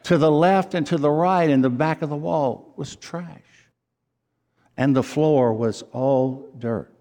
To 0.04 0.18
the 0.18 0.32
left 0.32 0.74
and 0.74 0.88
to 0.88 0.98
the 0.98 1.12
right, 1.12 1.50
in 1.50 1.62
the 1.62 1.70
back 1.70 2.02
of 2.02 2.10
the 2.10 2.16
wall, 2.16 2.74
was 2.78 2.96
trash 2.96 3.42
and 4.78 4.96
the 4.96 5.04
floor 5.04 5.54
was 5.54 5.84
all 5.92 6.50
dirt. 6.58 6.92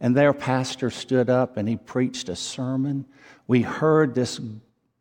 And 0.00 0.16
their 0.16 0.32
pastor 0.32 0.90
stood 0.90 1.28
up 1.28 1.56
and 1.56 1.68
he 1.68 1.76
preached 1.76 2.28
a 2.28 2.36
sermon. 2.36 3.06
We 3.46 3.62
heard 3.62 4.14
this 4.14 4.40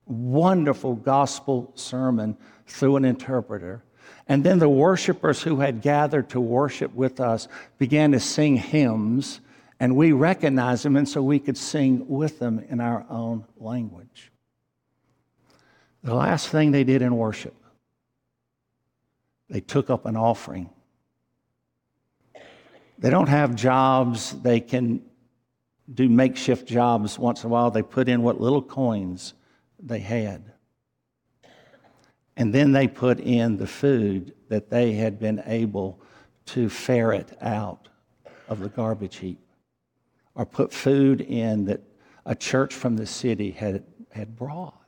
wonderful 0.07 0.95
gospel 0.95 1.71
sermon 1.75 2.37
through 2.65 2.95
an 2.97 3.05
interpreter. 3.05 3.83
And 4.27 4.43
then 4.43 4.59
the 4.59 4.69
worshipers 4.69 5.41
who 5.41 5.57
had 5.57 5.81
gathered 5.81 6.29
to 6.29 6.41
worship 6.41 6.93
with 6.93 7.19
us 7.19 7.47
began 7.77 8.11
to 8.11 8.19
sing 8.19 8.57
hymns, 8.57 9.41
and 9.79 9.95
we 9.95 10.11
recognized 10.11 10.83
them, 10.83 10.95
and 10.95 11.07
so 11.07 11.21
we 11.21 11.39
could 11.39 11.57
sing 11.57 12.07
with 12.07 12.39
them 12.39 12.63
in 12.69 12.81
our 12.81 13.05
own 13.09 13.45
language. 13.57 14.31
The 16.03 16.15
last 16.15 16.49
thing 16.49 16.71
they 16.71 16.83
did 16.83 17.01
in 17.01 17.15
worship, 17.15 17.55
they 19.49 19.61
took 19.61 19.89
up 19.89 20.05
an 20.05 20.15
offering 20.15 20.69
they 22.99 23.09
don't 23.09 23.29
have 23.29 23.55
jobs. 23.55 24.33
They 24.41 24.59
can 24.59 25.01
do 25.93 26.09
makeshift 26.09 26.67
jobs 26.67 27.17
once 27.19 27.43
in 27.43 27.47
a 27.47 27.49
while. 27.49 27.71
They 27.71 27.83
put 27.83 28.09
in 28.09 28.23
what 28.23 28.41
little 28.41 28.61
coins 28.61 29.33
they 29.79 29.99
had. 29.99 30.53
And 32.35 32.53
then 32.53 32.71
they 32.71 32.87
put 32.87 33.19
in 33.19 33.57
the 33.57 33.67
food 33.67 34.33
that 34.49 34.69
they 34.69 34.93
had 34.93 35.19
been 35.19 35.41
able 35.45 35.99
to 36.47 36.69
ferret 36.69 37.35
out 37.41 37.89
of 38.47 38.59
the 38.59 38.69
garbage 38.69 39.17
heap 39.17 39.39
or 40.35 40.45
put 40.45 40.71
food 40.71 41.21
in 41.21 41.65
that 41.65 41.81
a 42.25 42.35
church 42.35 42.73
from 42.73 42.95
the 42.95 43.05
city 43.05 43.51
had, 43.51 43.83
had 44.11 44.35
brought. 44.35 44.81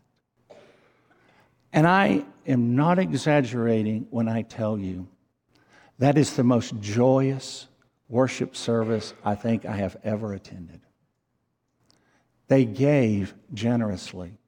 And 1.73 1.87
I 1.87 2.25
am 2.45 2.75
not 2.75 2.99
exaggerating 2.99 4.07
when 4.09 4.27
I 4.27 4.41
tell 4.43 4.77
you 4.77 5.07
that 5.97 6.17
is 6.17 6.35
the 6.35 6.43
most 6.43 6.79
joyous, 6.79 7.67
worship 8.07 8.55
service 8.55 9.13
I 9.23 9.35
think 9.35 9.65
I 9.65 9.75
have 9.75 9.97
ever 10.03 10.33
attended. 10.33 10.81
They 12.47 12.65
gave 12.65 13.33
generously 13.53 14.38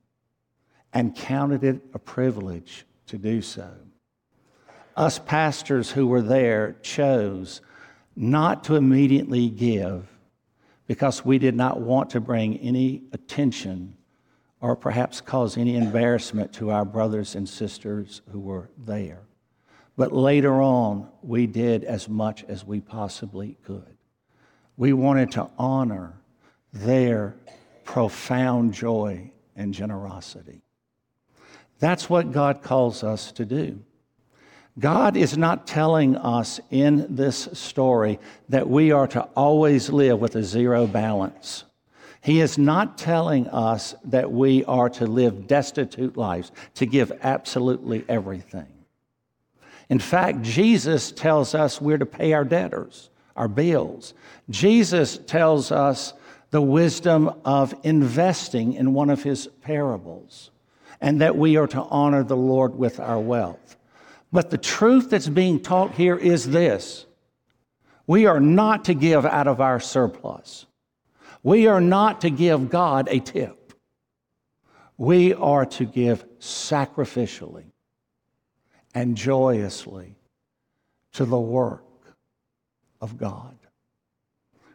and 0.93 1.15
counted 1.15 1.63
it 1.63 1.82
a 1.93 1.99
privilege 1.99 2.86
to 3.08 3.17
do 3.17 3.41
so. 3.41 3.69
Us 4.95 5.19
pastors 5.19 5.91
who 5.91 6.08
were 6.08 6.21
there 6.21 6.75
chose 6.82 7.62
not 8.15 8.63
to 8.65 8.75
immediately 8.75 9.49
give 9.49 10.08
because 10.88 11.23
we 11.23 11.38
did 11.38 11.56
not 11.56 11.80
want 11.80 12.10
to 12.10 12.19
bring 12.19 12.58
any 12.58 13.04
attention 13.13 13.95
or 14.60 14.75
perhaps 14.75 15.21
cause 15.21 15.58
any 15.58 15.75
embarrassment 15.75 16.54
to 16.54 16.69
our 16.69 16.86
brothers 16.86 17.36
and 17.36 17.47
sisters 17.47 18.21
who 18.32 18.39
were 18.39 18.69
there. 18.77 19.21
But 19.97 20.13
later 20.13 20.62
on, 20.62 21.10
we 21.21 21.47
did 21.47 21.84
as 21.84 22.08
much 22.08 22.43
as 22.45 22.65
we 22.65 22.80
possibly 22.80 23.58
could. 23.63 23.97
We 24.77 24.93
wanted 24.93 25.32
to 25.32 25.49
honor 25.58 26.13
their 26.73 27.36
profound 27.84 28.73
joy 28.73 29.32
and 29.56 29.73
generosity. 29.73 30.62
That's 31.82 32.10
what 32.10 32.32
God 32.32 32.62
calls 32.62 33.04
us 33.04 33.34
to 33.34 33.44
do. 33.44 33.80
God 34.80 35.17
is 35.17 35.38
not 35.38 35.67
telling 35.67 36.15
us 36.15 36.62
in 36.70 37.13
this 37.13 37.50
story 37.54 38.20
that 38.48 38.70
we 38.70 38.91
are 38.91 39.08
to 39.08 39.24
always 39.36 39.89
live 39.89 40.20
with 40.22 40.38
a 40.38 40.44
zero 40.44 40.88
balance. 40.88 41.65
He 42.24 42.39
is 42.39 42.58
not 42.58 42.98
telling 42.98 43.48
us 43.48 43.96
that 44.06 44.32
we 44.32 44.63
are 44.65 44.89
to 44.91 45.08
live 45.08 45.48
destitute 45.48 46.15
lives, 46.15 46.52
to 46.76 46.86
give 46.86 47.12
absolutely 47.24 48.06
everything. 48.08 48.67
In 49.89 50.00
fact, 50.00 50.44
Jesus 50.44 51.12
tells 51.12 51.56
us 51.56 51.82
we're 51.82 51.98
to 51.98 52.06
pay 52.06 52.32
our 52.34 52.46
debtors, 52.46 53.10
our 53.36 53.48
bills. 53.48 54.13
Jesus 54.50 55.17
tells 55.17 55.72
us 55.72 56.13
the 56.52 56.62
wisdom 56.62 57.32
of 57.44 57.74
investing 57.84 58.74
in 58.74 58.94
one 58.94 59.10
of 59.10 59.24
his 59.24 59.48
parables, 59.63 60.52
and 61.02 61.20
that 61.22 61.36
we 61.36 61.58
are 61.58 61.68
to 61.68 61.82
honor 61.82 62.24
the 62.24 62.38
Lord 62.38 62.76
with 62.76 63.00
our 63.00 63.20
wealth. 63.20 63.76
But 64.32 64.52
the 64.52 64.58
truth 64.58 65.10
that's 65.10 65.28
being 65.28 65.60
taught 65.60 65.96
here 65.96 66.16
is 66.16 66.50
this 66.50 67.06
we 68.08 68.26
are 68.26 68.40
not 68.40 68.86
to 68.86 68.94
give 68.94 69.26
out 69.26 69.48
of 69.48 69.60
our 69.60 69.80
surplus. 69.80 70.66
We 71.44 71.68
are 71.68 71.82
not 71.82 72.22
to 72.22 72.30
give 72.30 72.70
God 72.70 73.08
a 73.10 73.20
tip. 73.20 73.74
We 74.98 75.34
are 75.34 75.66
to 75.66 75.86
give 75.86 76.26
sacrificially 76.40 77.72
and 78.94 79.18
joyously 79.18 80.16
to 81.14 81.26
the 81.26 81.40
work 81.40 81.84
of 83.00 83.18
God. 83.18 83.58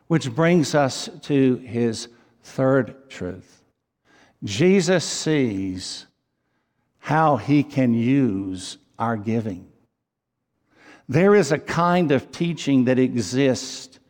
Which 0.09 0.35
brings 0.35 0.75
us 0.75 1.09
to 1.23 1.57
his 1.57 2.09
third 2.43 3.09
truth. 3.09 3.63
Jesus 4.43 5.05
sees 5.05 6.07
how 7.07 7.37
he 7.37 7.63
can 7.63 7.95
use 7.95 8.79
our 8.99 9.17
giving. 9.17 9.65
There 11.09 11.37
is 11.37 11.53
a 11.53 11.59
kind 11.59 12.11
of 12.11 12.33
teaching 12.33 12.87
that 12.87 12.99
exists 12.99 14.01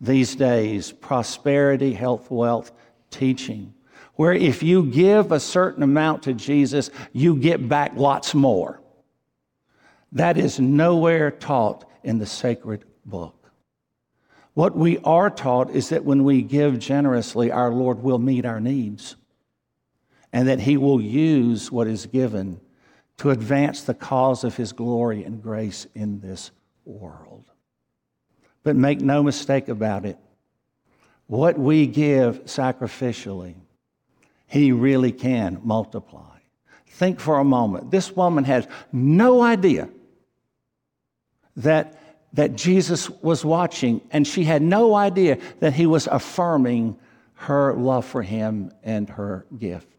these 0.00 0.34
days 0.34 0.90
prosperity, 0.90 1.92
health, 1.92 2.30
wealth 2.30 2.72
teaching, 3.10 3.74
where 4.14 4.32
if 4.32 4.62
you 4.62 4.86
give 4.86 5.32
a 5.32 5.38
certain 5.38 5.82
amount 5.82 6.22
to 6.22 6.32
Jesus, 6.32 6.88
you 7.12 7.36
get 7.36 7.68
back 7.68 7.92
lots 7.94 8.34
more. 8.34 8.80
That 10.12 10.38
is 10.38 10.58
nowhere 10.58 11.30
taught 11.32 11.84
in 12.04 12.16
the 12.16 12.24
sacred 12.24 12.86
book. 13.04 13.50
What 14.54 14.74
we 14.74 14.96
are 15.00 15.28
taught 15.28 15.68
is 15.72 15.90
that 15.90 16.06
when 16.06 16.24
we 16.24 16.40
give 16.40 16.78
generously, 16.78 17.52
our 17.52 17.70
Lord 17.70 18.02
will 18.02 18.18
meet 18.18 18.46
our 18.46 18.60
needs 18.60 19.14
and 20.36 20.48
that 20.48 20.60
He 20.60 20.76
will 20.76 21.00
use 21.00 21.72
what 21.72 21.86
is 21.86 22.04
given 22.04 22.60
to 23.16 23.30
advance 23.30 23.80
the 23.80 23.94
cause 23.94 24.44
of 24.44 24.54
His 24.54 24.74
glory 24.74 25.24
and 25.24 25.42
grace 25.42 25.86
in 25.94 26.20
this 26.20 26.50
world. 26.84 27.50
But 28.62 28.76
make 28.76 29.00
no 29.00 29.22
mistake 29.22 29.68
about 29.68 30.04
it, 30.04 30.18
what 31.26 31.58
we 31.58 31.86
give 31.86 32.44
sacrificially, 32.44 33.54
He 34.46 34.72
really 34.72 35.10
can 35.10 35.58
multiply. 35.64 36.36
Think 36.86 37.18
for 37.18 37.38
a 37.38 37.44
moment. 37.44 37.90
This 37.90 38.14
woman 38.14 38.44
has 38.44 38.68
no 38.92 39.40
idea 39.40 39.88
that, 41.56 41.98
that 42.34 42.56
Jesus 42.56 43.08
was 43.08 43.42
watching, 43.42 44.02
and 44.10 44.26
she 44.26 44.44
had 44.44 44.60
no 44.60 44.94
idea 44.94 45.38
that 45.60 45.72
He 45.72 45.86
was 45.86 46.06
affirming 46.06 46.98
her 47.36 47.72
love 47.72 48.04
for 48.04 48.20
Him 48.20 48.70
and 48.82 49.08
her 49.08 49.46
gift. 49.58 49.95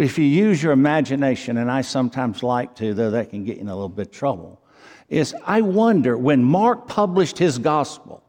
But 0.00 0.06
if 0.06 0.16
you 0.16 0.24
use 0.24 0.62
your 0.62 0.72
imagination, 0.72 1.58
and 1.58 1.70
I 1.70 1.82
sometimes 1.82 2.42
like 2.42 2.74
to, 2.76 2.94
though 2.94 3.10
that 3.10 3.28
can 3.28 3.44
get 3.44 3.56
you 3.56 3.60
in 3.60 3.68
a 3.68 3.74
little 3.74 3.90
bit 3.90 4.06
of 4.06 4.12
trouble, 4.14 4.62
is 5.10 5.34
I 5.44 5.60
wonder 5.60 6.16
when 6.16 6.42
Mark 6.42 6.88
published 6.88 7.36
his 7.36 7.58
gospel, 7.58 8.24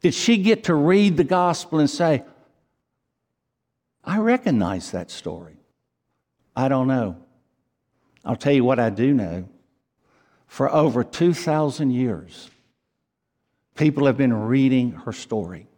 did 0.00 0.14
she 0.14 0.38
get 0.38 0.64
to 0.64 0.74
read 0.74 1.18
the 1.18 1.24
gospel 1.24 1.78
and 1.78 1.90
say, 1.90 2.24
I 4.02 4.16
recognize 4.16 4.92
that 4.92 5.10
story? 5.10 5.58
I 6.56 6.68
don't 6.68 6.88
know. 6.88 7.18
I'll 8.24 8.34
tell 8.34 8.54
you 8.54 8.64
what 8.64 8.78
I 8.78 8.88
do 8.88 9.12
know. 9.12 9.46
For 10.46 10.72
over 10.72 11.04
2,000 11.04 11.90
years, 11.90 12.48
people 13.74 14.06
have 14.06 14.16
been 14.16 14.32
reading 14.32 14.92
her 14.92 15.12
story. 15.12 15.68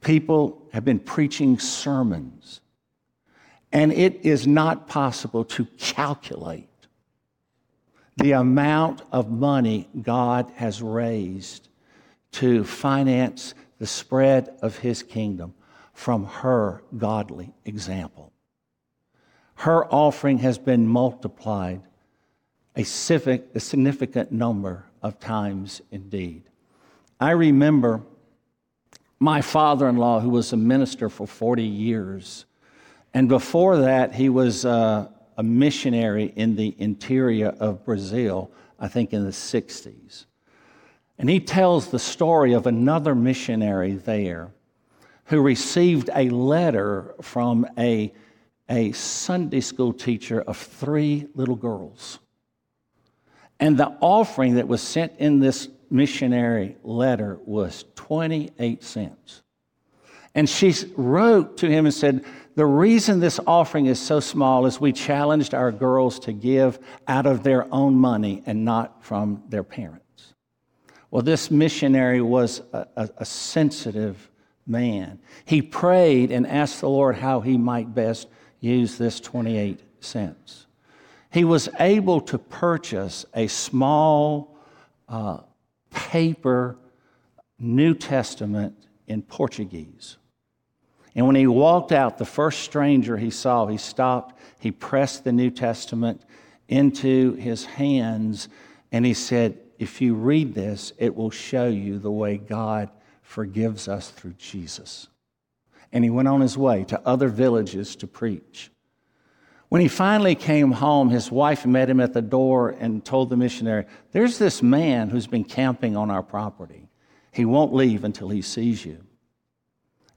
People 0.00 0.66
have 0.72 0.84
been 0.84 0.98
preaching 0.98 1.60
sermons 1.60 2.60
and 3.72 3.92
it 3.92 4.24
is 4.24 4.46
not 4.46 4.88
possible 4.88 5.44
to 5.44 5.64
calculate 5.76 6.68
the 8.16 8.32
amount 8.32 9.02
of 9.12 9.30
money 9.30 9.88
God 10.02 10.50
has 10.56 10.82
raised 10.82 11.68
to 12.32 12.64
finance 12.64 13.54
the 13.78 13.86
spread 13.86 14.56
of 14.60 14.78
his 14.78 15.02
kingdom 15.02 15.54
from 15.92 16.24
her 16.24 16.82
godly 16.96 17.52
example. 17.64 18.32
Her 19.56 19.86
offering 19.86 20.38
has 20.38 20.58
been 20.58 20.86
multiplied 20.86 21.82
a, 22.76 22.84
civic, 22.84 23.46
a 23.54 23.60
significant 23.60 24.30
number 24.30 24.86
of 25.02 25.18
times 25.18 25.82
indeed. 25.90 26.44
I 27.20 27.32
remember 27.32 28.02
my 29.18 29.40
father 29.40 29.88
in 29.88 29.96
law, 29.96 30.20
who 30.20 30.30
was 30.30 30.52
a 30.52 30.56
minister 30.56 31.08
for 31.08 31.26
40 31.26 31.64
years, 31.64 32.46
and 33.14 33.28
before 33.28 33.78
that, 33.78 34.14
he 34.14 34.28
was 34.28 34.64
uh, 34.64 35.08
a 35.36 35.42
missionary 35.42 36.32
in 36.36 36.56
the 36.56 36.74
interior 36.78 37.48
of 37.48 37.84
Brazil, 37.84 38.50
I 38.78 38.88
think 38.88 39.12
in 39.12 39.24
the 39.24 39.30
60s. 39.30 40.26
And 41.18 41.28
he 41.28 41.40
tells 41.40 41.88
the 41.88 41.98
story 41.98 42.52
of 42.52 42.66
another 42.66 43.14
missionary 43.14 43.94
there 43.94 44.52
who 45.26 45.40
received 45.40 46.10
a 46.14 46.28
letter 46.30 47.14
from 47.20 47.66
a, 47.76 48.12
a 48.68 48.92
Sunday 48.92 49.60
school 49.60 49.92
teacher 49.92 50.40
of 50.40 50.56
three 50.56 51.26
little 51.34 51.56
girls. 51.56 52.18
And 53.60 53.76
the 53.76 53.96
offering 54.00 54.54
that 54.54 54.68
was 54.68 54.80
sent 54.80 55.14
in 55.18 55.40
this 55.40 55.68
missionary 55.90 56.76
letter 56.82 57.38
was 57.44 57.84
28 57.96 58.82
cents. 58.82 59.42
And 60.34 60.48
she 60.48 60.72
wrote 60.96 61.58
to 61.58 61.68
him 61.68 61.86
and 61.86 61.94
said, 61.94 62.24
The 62.58 62.66
reason 62.66 63.20
this 63.20 63.38
offering 63.46 63.86
is 63.86 64.00
so 64.00 64.18
small 64.18 64.66
is 64.66 64.80
we 64.80 64.92
challenged 64.92 65.54
our 65.54 65.70
girls 65.70 66.18
to 66.18 66.32
give 66.32 66.80
out 67.06 67.24
of 67.24 67.44
their 67.44 67.72
own 67.72 67.94
money 67.94 68.42
and 68.46 68.64
not 68.64 69.04
from 69.04 69.44
their 69.48 69.62
parents. 69.62 70.34
Well, 71.12 71.22
this 71.22 71.52
missionary 71.52 72.20
was 72.20 72.62
a, 72.72 72.84
a, 72.96 73.10
a 73.18 73.24
sensitive 73.24 74.28
man. 74.66 75.20
He 75.44 75.62
prayed 75.62 76.32
and 76.32 76.48
asked 76.48 76.80
the 76.80 76.88
Lord 76.88 77.14
how 77.14 77.42
he 77.42 77.56
might 77.56 77.94
best 77.94 78.26
use 78.58 78.98
this 78.98 79.20
28 79.20 79.80
cents. 80.00 80.66
He 81.30 81.44
was 81.44 81.68
able 81.78 82.20
to 82.22 82.38
purchase 82.38 83.24
a 83.34 83.46
small 83.46 84.58
uh, 85.08 85.42
paper 85.90 86.76
New 87.60 87.94
Testament 87.94 88.74
in 89.06 89.22
Portuguese. 89.22 90.16
And 91.18 91.26
when 91.26 91.34
he 91.34 91.48
walked 91.48 91.90
out, 91.90 92.16
the 92.16 92.24
first 92.24 92.60
stranger 92.60 93.16
he 93.16 93.30
saw, 93.30 93.66
he 93.66 93.76
stopped, 93.76 94.38
he 94.60 94.70
pressed 94.70 95.24
the 95.24 95.32
New 95.32 95.50
Testament 95.50 96.22
into 96.68 97.32
his 97.34 97.64
hands, 97.64 98.48
and 98.92 99.04
he 99.04 99.14
said, 99.14 99.58
If 99.80 100.00
you 100.00 100.14
read 100.14 100.54
this, 100.54 100.92
it 100.96 101.16
will 101.16 101.32
show 101.32 101.66
you 101.66 101.98
the 101.98 102.12
way 102.12 102.38
God 102.38 102.90
forgives 103.20 103.88
us 103.88 104.10
through 104.10 104.34
Jesus. 104.34 105.08
And 105.90 106.04
he 106.04 106.10
went 106.10 106.28
on 106.28 106.40
his 106.40 106.56
way 106.56 106.84
to 106.84 107.00
other 107.04 107.26
villages 107.26 107.96
to 107.96 108.06
preach. 108.06 108.70
When 109.70 109.80
he 109.80 109.88
finally 109.88 110.36
came 110.36 110.70
home, 110.70 111.10
his 111.10 111.32
wife 111.32 111.66
met 111.66 111.90
him 111.90 111.98
at 111.98 112.12
the 112.12 112.22
door 112.22 112.76
and 112.78 113.04
told 113.04 113.28
the 113.28 113.36
missionary, 113.36 113.86
There's 114.12 114.38
this 114.38 114.62
man 114.62 115.10
who's 115.10 115.26
been 115.26 115.42
camping 115.42 115.96
on 115.96 116.12
our 116.12 116.22
property. 116.22 116.88
He 117.32 117.44
won't 117.44 117.74
leave 117.74 118.04
until 118.04 118.28
he 118.28 118.40
sees 118.40 118.84
you. 118.84 119.04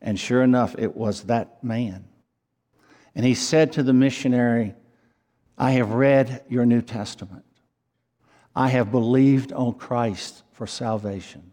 And 0.02 0.20
sure 0.20 0.42
enough, 0.42 0.76
it 0.78 0.96
was 0.96 1.24
that 1.24 1.64
man. 1.64 2.06
And 3.14 3.26
he 3.26 3.36
said 3.36 3.74
to 3.74 3.84
the 3.84 3.94
missionary, 3.94 4.74
I 5.58 5.72
have 5.72 5.92
read 5.92 6.44
your 6.50 6.66
New 6.66 6.82
Testament. 6.82 7.46
I 8.56 8.70
have 8.70 8.92
believed 8.92 9.54
on 9.54 9.74
Christ 9.74 10.44
for 10.54 10.66
salvation. 10.66 11.52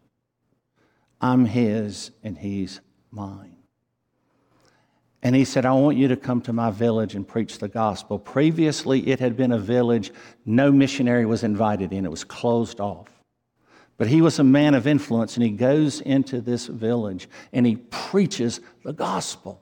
I'm 1.21 1.45
his 1.45 2.11
and 2.23 2.39
he's 2.39 2.81
mine. 3.11 3.57
And 5.23 5.35
he 5.35 5.45
said, 5.45 5.67
I 5.67 5.73
want 5.73 5.97
you 5.97 6.09
to 6.09 6.17
come 6.17 6.41
to 6.43 6.53
my 6.53 6.71
village 6.71 7.17
and 7.17 7.27
preach 7.27 7.59
the 7.59 7.69
gospel. 7.69 8.19
Previously, 8.19 9.09
it 9.09 9.19
had 9.19 9.37
been 9.37 9.53
a 9.53 9.59
village 9.59 10.13
no 10.47 10.71
missionary 10.71 11.27
was 11.27 11.43
invited 11.43 11.93
in, 11.93 12.05
it 12.05 12.11
was 12.11 12.25
closed 12.25 12.81
off. 12.81 13.18
But 13.99 14.07
he 14.07 14.23
was 14.23 14.39
a 14.39 14.45
man 14.45 14.75
of 14.75 14.87
influence, 14.87 15.37
and 15.37 15.43
he 15.43 15.51
goes 15.51 16.01
into 16.01 16.41
this 16.41 16.67
village 16.67 17.29
and 17.53 17.67
he 17.67 17.77
preaches 17.77 18.61
the 18.85 18.93
gospel. 18.93 19.61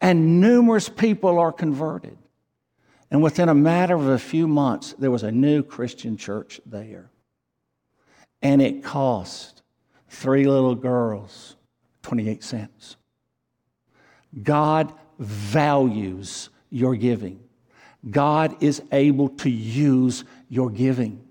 And 0.00 0.40
numerous 0.40 0.88
people 0.88 1.38
are 1.38 1.52
converted. 1.52 2.18
And 3.10 3.22
within 3.22 3.48
a 3.48 3.54
matter 3.54 3.94
of 3.94 4.08
a 4.08 4.18
few 4.18 4.48
months, 4.48 4.94
there 4.98 5.10
was 5.10 5.22
a 5.22 5.30
new 5.30 5.62
Christian 5.62 6.16
church 6.16 6.60
there. 6.66 7.10
And 8.42 8.60
it 8.60 8.82
cost 8.82 9.62
three 10.08 10.46
little 10.46 10.74
girls 10.74 11.56
28 12.02 12.42
cents. 12.42 12.96
God 14.42 14.92
values 15.18 16.48
your 16.70 16.96
giving. 16.96 17.40
God 18.08 18.60
is 18.62 18.82
able 18.90 19.28
to 19.28 19.50
use 19.50 20.24
your 20.48 20.70
giving. 20.70 21.28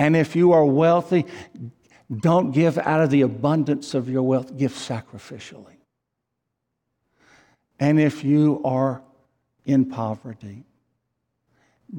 And 0.00 0.16
if 0.16 0.34
you 0.34 0.52
are 0.52 0.64
wealthy, 0.64 1.26
don't 2.10 2.52
give 2.52 2.78
out 2.78 3.02
of 3.02 3.10
the 3.10 3.20
abundance 3.20 3.92
of 3.92 4.08
your 4.08 4.22
wealth, 4.22 4.56
give 4.56 4.72
sacrificially. 4.72 5.76
And 7.78 8.00
if 8.00 8.24
you 8.24 8.62
are 8.64 9.02
in 9.66 9.84
poverty, 9.84 10.64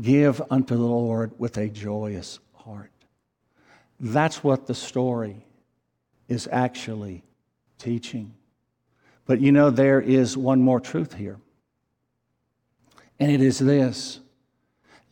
give 0.01 0.41
unto 0.49 0.75
the 0.75 0.81
Lord 0.81 1.33
with 1.37 1.59
a 1.59 1.69
joyous 1.69 2.39
heart. 2.55 2.89
That's 3.99 4.43
what 4.43 4.65
the 4.65 4.73
story 4.73 5.45
is 6.27 6.49
actually 6.51 7.23
teaching. 7.77 8.33
But 9.27 9.41
you 9.41 9.51
know, 9.51 9.69
there 9.69 10.01
is 10.01 10.35
one 10.35 10.59
more 10.59 10.79
truth 10.79 11.13
here. 11.13 11.37
And 13.19 13.31
it 13.31 13.41
is 13.41 13.59
this. 13.59 14.21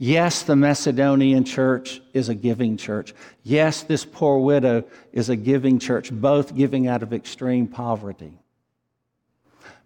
Yes, 0.02 0.44
the 0.44 0.56
Macedonian 0.56 1.44
church 1.44 2.02
is 2.14 2.30
a 2.30 2.36
giving 2.36 2.78
church. 2.78 3.14
Yes, 3.44 3.84
this 3.84 4.06
poor 4.06 4.40
widow 4.40 4.86
is 5.12 5.28
a 5.28 5.36
giving 5.36 5.78
church, 5.78 6.10
both 6.10 6.56
giving 6.56 6.88
out 6.88 7.04
of 7.04 7.12
extreme 7.12 7.68
poverty. 7.68 8.32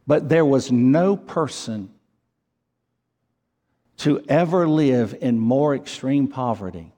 But 0.06 0.30
there 0.30 0.46
was 0.46 0.72
no 0.72 1.18
person 1.18 1.90
to 3.98 4.24
ever 4.30 4.68
live 4.68 5.16
in 5.20 5.40
more 5.40 5.74
extreme 5.74 6.28
poverty 6.28 6.94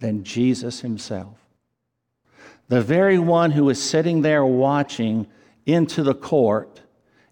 than 0.00 0.24
Jesus 0.24 0.80
himself. 0.80 1.38
The 2.68 2.82
very 2.82 3.18
one 3.18 3.50
who 3.50 3.70
is 3.70 3.82
sitting 3.82 4.20
there 4.20 4.44
watching 4.44 5.26
into 5.64 6.02
the 6.02 6.14
court 6.14 6.82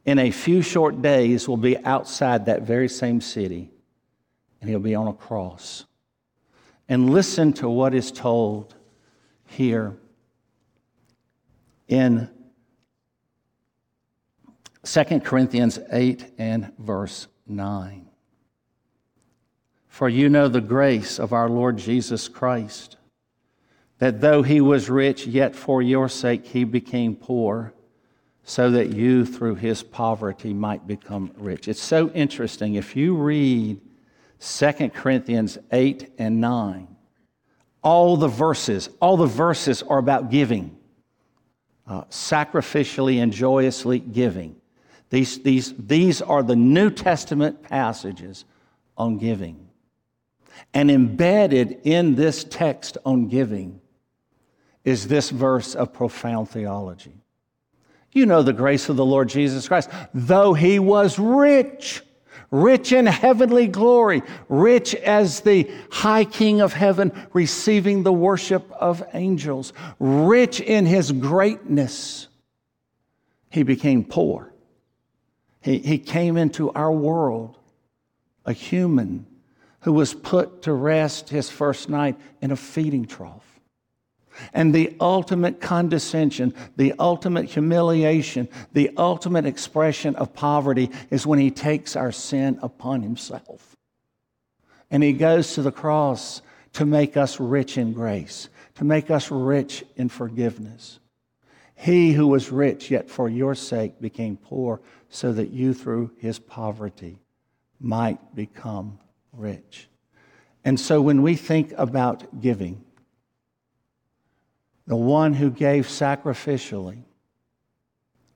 in 0.06 0.18
a 0.18 0.30
few 0.30 0.62
short 0.62 1.02
days 1.02 1.46
will 1.46 1.58
be 1.58 1.76
outside 1.84 2.46
that 2.46 2.62
very 2.62 2.88
same 2.88 3.20
city 3.20 3.71
and 4.62 4.70
he'll 4.70 4.78
be 4.78 4.94
on 4.94 5.08
a 5.08 5.12
cross. 5.12 5.84
And 6.88 7.10
listen 7.10 7.52
to 7.54 7.68
what 7.68 7.94
is 7.94 8.12
told 8.12 8.74
here 9.46 9.96
in 11.88 12.30
2 14.84 15.04
Corinthians 15.20 15.80
8 15.90 16.32
and 16.38 16.72
verse 16.78 17.26
9. 17.46 18.06
For 19.88 20.08
you 20.08 20.28
know 20.28 20.48
the 20.48 20.60
grace 20.60 21.18
of 21.18 21.32
our 21.32 21.48
Lord 21.48 21.76
Jesus 21.76 22.28
Christ, 22.28 22.96
that 23.98 24.20
though 24.20 24.42
he 24.42 24.60
was 24.60 24.88
rich, 24.88 25.26
yet 25.26 25.56
for 25.56 25.82
your 25.82 26.08
sake 26.08 26.46
he 26.46 26.62
became 26.62 27.16
poor 27.16 27.74
so 28.44 28.70
that 28.70 28.90
you, 28.90 29.24
through 29.24 29.56
his 29.56 29.82
poverty, 29.82 30.52
might 30.52 30.86
become 30.86 31.32
rich. 31.36 31.66
It's 31.66 31.82
so 31.82 32.10
interesting. 32.10 32.74
If 32.74 32.96
you 32.96 33.16
read 33.16 33.80
2 34.42 34.90
Corinthians 34.90 35.56
8 35.70 36.14
and 36.18 36.40
9, 36.40 36.88
all 37.80 38.16
the 38.16 38.28
verses, 38.28 38.88
all 39.00 39.16
the 39.16 39.26
verses 39.26 39.82
are 39.84 39.98
about 39.98 40.30
giving, 40.30 40.76
uh, 41.86 42.02
sacrificially 42.04 43.22
and 43.22 43.32
joyously 43.32 44.00
giving. 44.00 44.56
These, 45.10 45.42
these, 45.42 45.74
these 45.76 46.22
are 46.22 46.42
the 46.42 46.56
New 46.56 46.90
Testament 46.90 47.62
passages 47.62 48.44
on 48.96 49.18
giving. 49.18 49.68
And 50.74 50.90
embedded 50.90 51.80
in 51.84 52.16
this 52.16 52.42
text 52.44 52.98
on 53.04 53.28
giving 53.28 53.80
is 54.84 55.06
this 55.06 55.30
verse 55.30 55.76
of 55.76 55.92
profound 55.92 56.48
theology. 56.48 57.14
You 58.10 58.26
know 58.26 58.42
the 58.42 58.52
grace 58.52 58.88
of 58.88 58.96
the 58.96 59.04
Lord 59.04 59.28
Jesus 59.28 59.68
Christ. 59.68 59.88
Though 60.12 60.52
he 60.52 60.78
was 60.78 61.18
rich, 61.18 62.02
rich 62.52 62.92
in 62.92 63.06
heavenly 63.06 63.66
glory, 63.66 64.22
rich 64.48 64.94
as 64.94 65.40
the 65.40 65.68
high 65.90 66.24
king 66.24 66.60
of 66.60 66.72
heaven, 66.72 67.10
receiving 67.32 68.04
the 68.04 68.12
worship 68.12 68.70
of 68.72 69.02
angels, 69.14 69.72
rich 69.98 70.60
in 70.60 70.86
his 70.86 71.10
greatness, 71.10 72.28
he 73.50 73.64
became 73.64 74.04
poor. 74.04 74.52
He, 75.60 75.78
he 75.78 75.98
came 75.98 76.36
into 76.36 76.70
our 76.72 76.92
world, 76.92 77.58
a 78.44 78.52
human 78.52 79.26
who 79.80 79.92
was 79.92 80.14
put 80.14 80.62
to 80.62 80.72
rest 80.72 81.30
his 81.30 81.50
first 81.50 81.88
night 81.88 82.18
in 82.40 82.50
a 82.50 82.56
feeding 82.56 83.06
trough. 83.06 83.51
And 84.52 84.74
the 84.74 84.96
ultimate 85.00 85.60
condescension, 85.60 86.54
the 86.76 86.94
ultimate 86.98 87.46
humiliation, 87.46 88.48
the 88.72 88.90
ultimate 88.96 89.46
expression 89.46 90.16
of 90.16 90.34
poverty 90.34 90.90
is 91.10 91.26
when 91.26 91.38
he 91.38 91.50
takes 91.50 91.96
our 91.96 92.12
sin 92.12 92.58
upon 92.62 93.02
himself. 93.02 93.76
And 94.90 95.02
he 95.02 95.12
goes 95.12 95.54
to 95.54 95.62
the 95.62 95.72
cross 95.72 96.42
to 96.74 96.84
make 96.84 97.16
us 97.16 97.40
rich 97.40 97.78
in 97.78 97.92
grace, 97.92 98.48
to 98.76 98.84
make 98.84 99.10
us 99.10 99.30
rich 99.30 99.84
in 99.96 100.08
forgiveness. 100.08 100.98
He 101.74 102.12
who 102.12 102.26
was 102.26 102.52
rich, 102.52 102.90
yet 102.90 103.10
for 103.10 103.28
your 103.28 103.54
sake 103.54 104.00
became 104.00 104.36
poor, 104.36 104.80
so 105.08 105.32
that 105.32 105.50
you 105.50 105.74
through 105.74 106.12
his 106.18 106.38
poverty 106.38 107.18
might 107.80 108.34
become 108.34 108.98
rich. 109.32 109.88
And 110.64 110.78
so 110.78 111.02
when 111.02 111.22
we 111.22 111.34
think 111.34 111.72
about 111.76 112.40
giving, 112.40 112.84
the 114.92 114.96
one 114.96 115.32
who 115.32 115.50
gave 115.50 115.86
sacrificially 115.86 117.02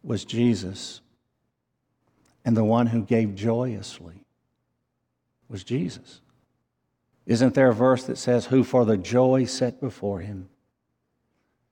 was 0.03 0.25
Jesus, 0.25 1.03
and 2.47 2.57
the 2.57 2.65
one 2.65 2.87
who 2.87 3.03
gave 3.03 3.35
joyously 3.35 4.25
was 5.51 5.63
Jesus. 5.63 6.23
Isn't 7.27 7.53
there 7.53 7.69
a 7.69 7.75
verse 7.75 8.05
that 8.05 8.17
says, 8.17 8.47
Who 8.47 8.65
for 8.65 8.87
the 8.87 8.97
joy 8.97 9.45
set 9.45 9.83
before 9.83 10.21
him 10.21 10.49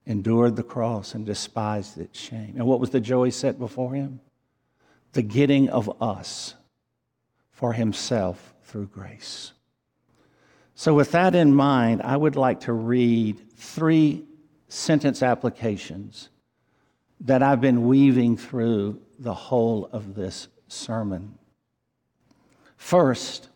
endured 0.05 0.55
the 0.55 0.63
cross 0.63 1.15
and 1.15 1.25
despised 1.25 1.97
its 1.97 2.21
shame? 2.21 2.53
And 2.57 2.67
what 2.67 2.79
was 2.79 2.91
the 2.91 3.01
joy 3.01 3.31
set 3.31 3.59
before 3.59 3.95
him? 3.95 4.21
The 5.15 5.23
getting 5.23 5.71
of 5.71 6.03
us 6.03 6.57
for 7.53 7.73
himself 7.73 8.53
through 8.65 8.89
grace. 8.89 9.55
So, 10.75 10.93
with 10.93 11.13
that 11.13 11.35
in 11.35 11.55
mind, 11.55 12.03
I 12.03 12.19
would 12.19 12.37
like 12.37 12.61
to 12.61 12.75
read 12.75 13.41
three 13.57 14.27
sentence 14.69 15.23
applications 15.23 16.31
that 17.21 17.43
I've 17.43 17.61
been 17.61 17.87
weaving 17.87 18.37
through 18.37 19.01
the 19.19 19.35
whole 19.35 19.89
of 19.93 20.15
this 20.15 20.49
sermon. 20.69 21.39
First, 22.77 23.49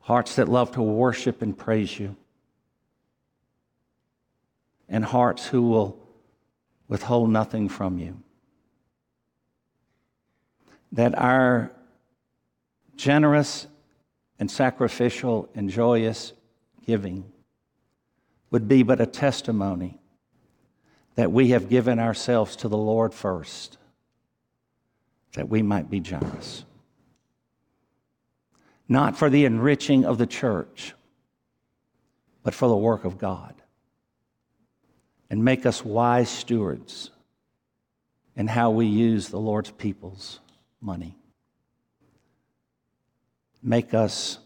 hearts 0.00 0.36
that 0.36 0.48
love 0.48 0.72
to 0.72 0.82
worship 0.82 1.42
and 1.42 1.56
praise 1.56 1.98
you, 1.98 2.16
and 4.88 5.04
hearts 5.04 5.46
who 5.46 5.62
will 5.62 5.98
withhold 6.88 7.30
nothing 7.30 7.68
from 7.68 7.98
you. 7.98 8.22
That 10.92 11.18
our 11.18 11.72
generous 12.94 13.66
and 14.38 14.50
sacrificial 14.50 15.48
and 15.54 15.68
joyous 15.68 16.32
giving 16.86 17.24
would 18.56 18.68
be 18.68 18.82
but 18.82 19.02
a 19.02 19.06
testimony 19.06 19.98
that 21.14 21.30
we 21.30 21.48
have 21.48 21.68
given 21.68 21.98
ourselves 21.98 22.56
to 22.56 22.68
the 22.68 22.76
Lord 22.78 23.12
first, 23.12 23.76
that 25.34 25.50
we 25.50 25.60
might 25.60 25.90
be 25.90 26.00
generous. 26.00 26.64
Not 28.88 29.14
for 29.14 29.28
the 29.28 29.44
enriching 29.44 30.06
of 30.06 30.16
the 30.16 30.26
church, 30.26 30.94
but 32.42 32.54
for 32.54 32.66
the 32.66 32.74
work 32.74 33.04
of 33.04 33.18
God. 33.18 33.52
and 35.30 35.44
make 35.44 35.66
us 35.66 35.84
wise 35.84 36.30
stewards 36.30 37.10
in 38.36 38.46
how 38.46 38.70
we 38.70 38.86
use 38.86 39.28
the 39.28 39.40
Lord's 39.40 39.70
people's 39.70 40.40
money. 40.80 41.16
Make 43.62 43.94
us 43.94 44.38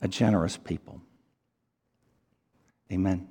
a 0.00 0.08
generous 0.08 0.56
people. 0.56 1.00
Amen. 2.92 3.29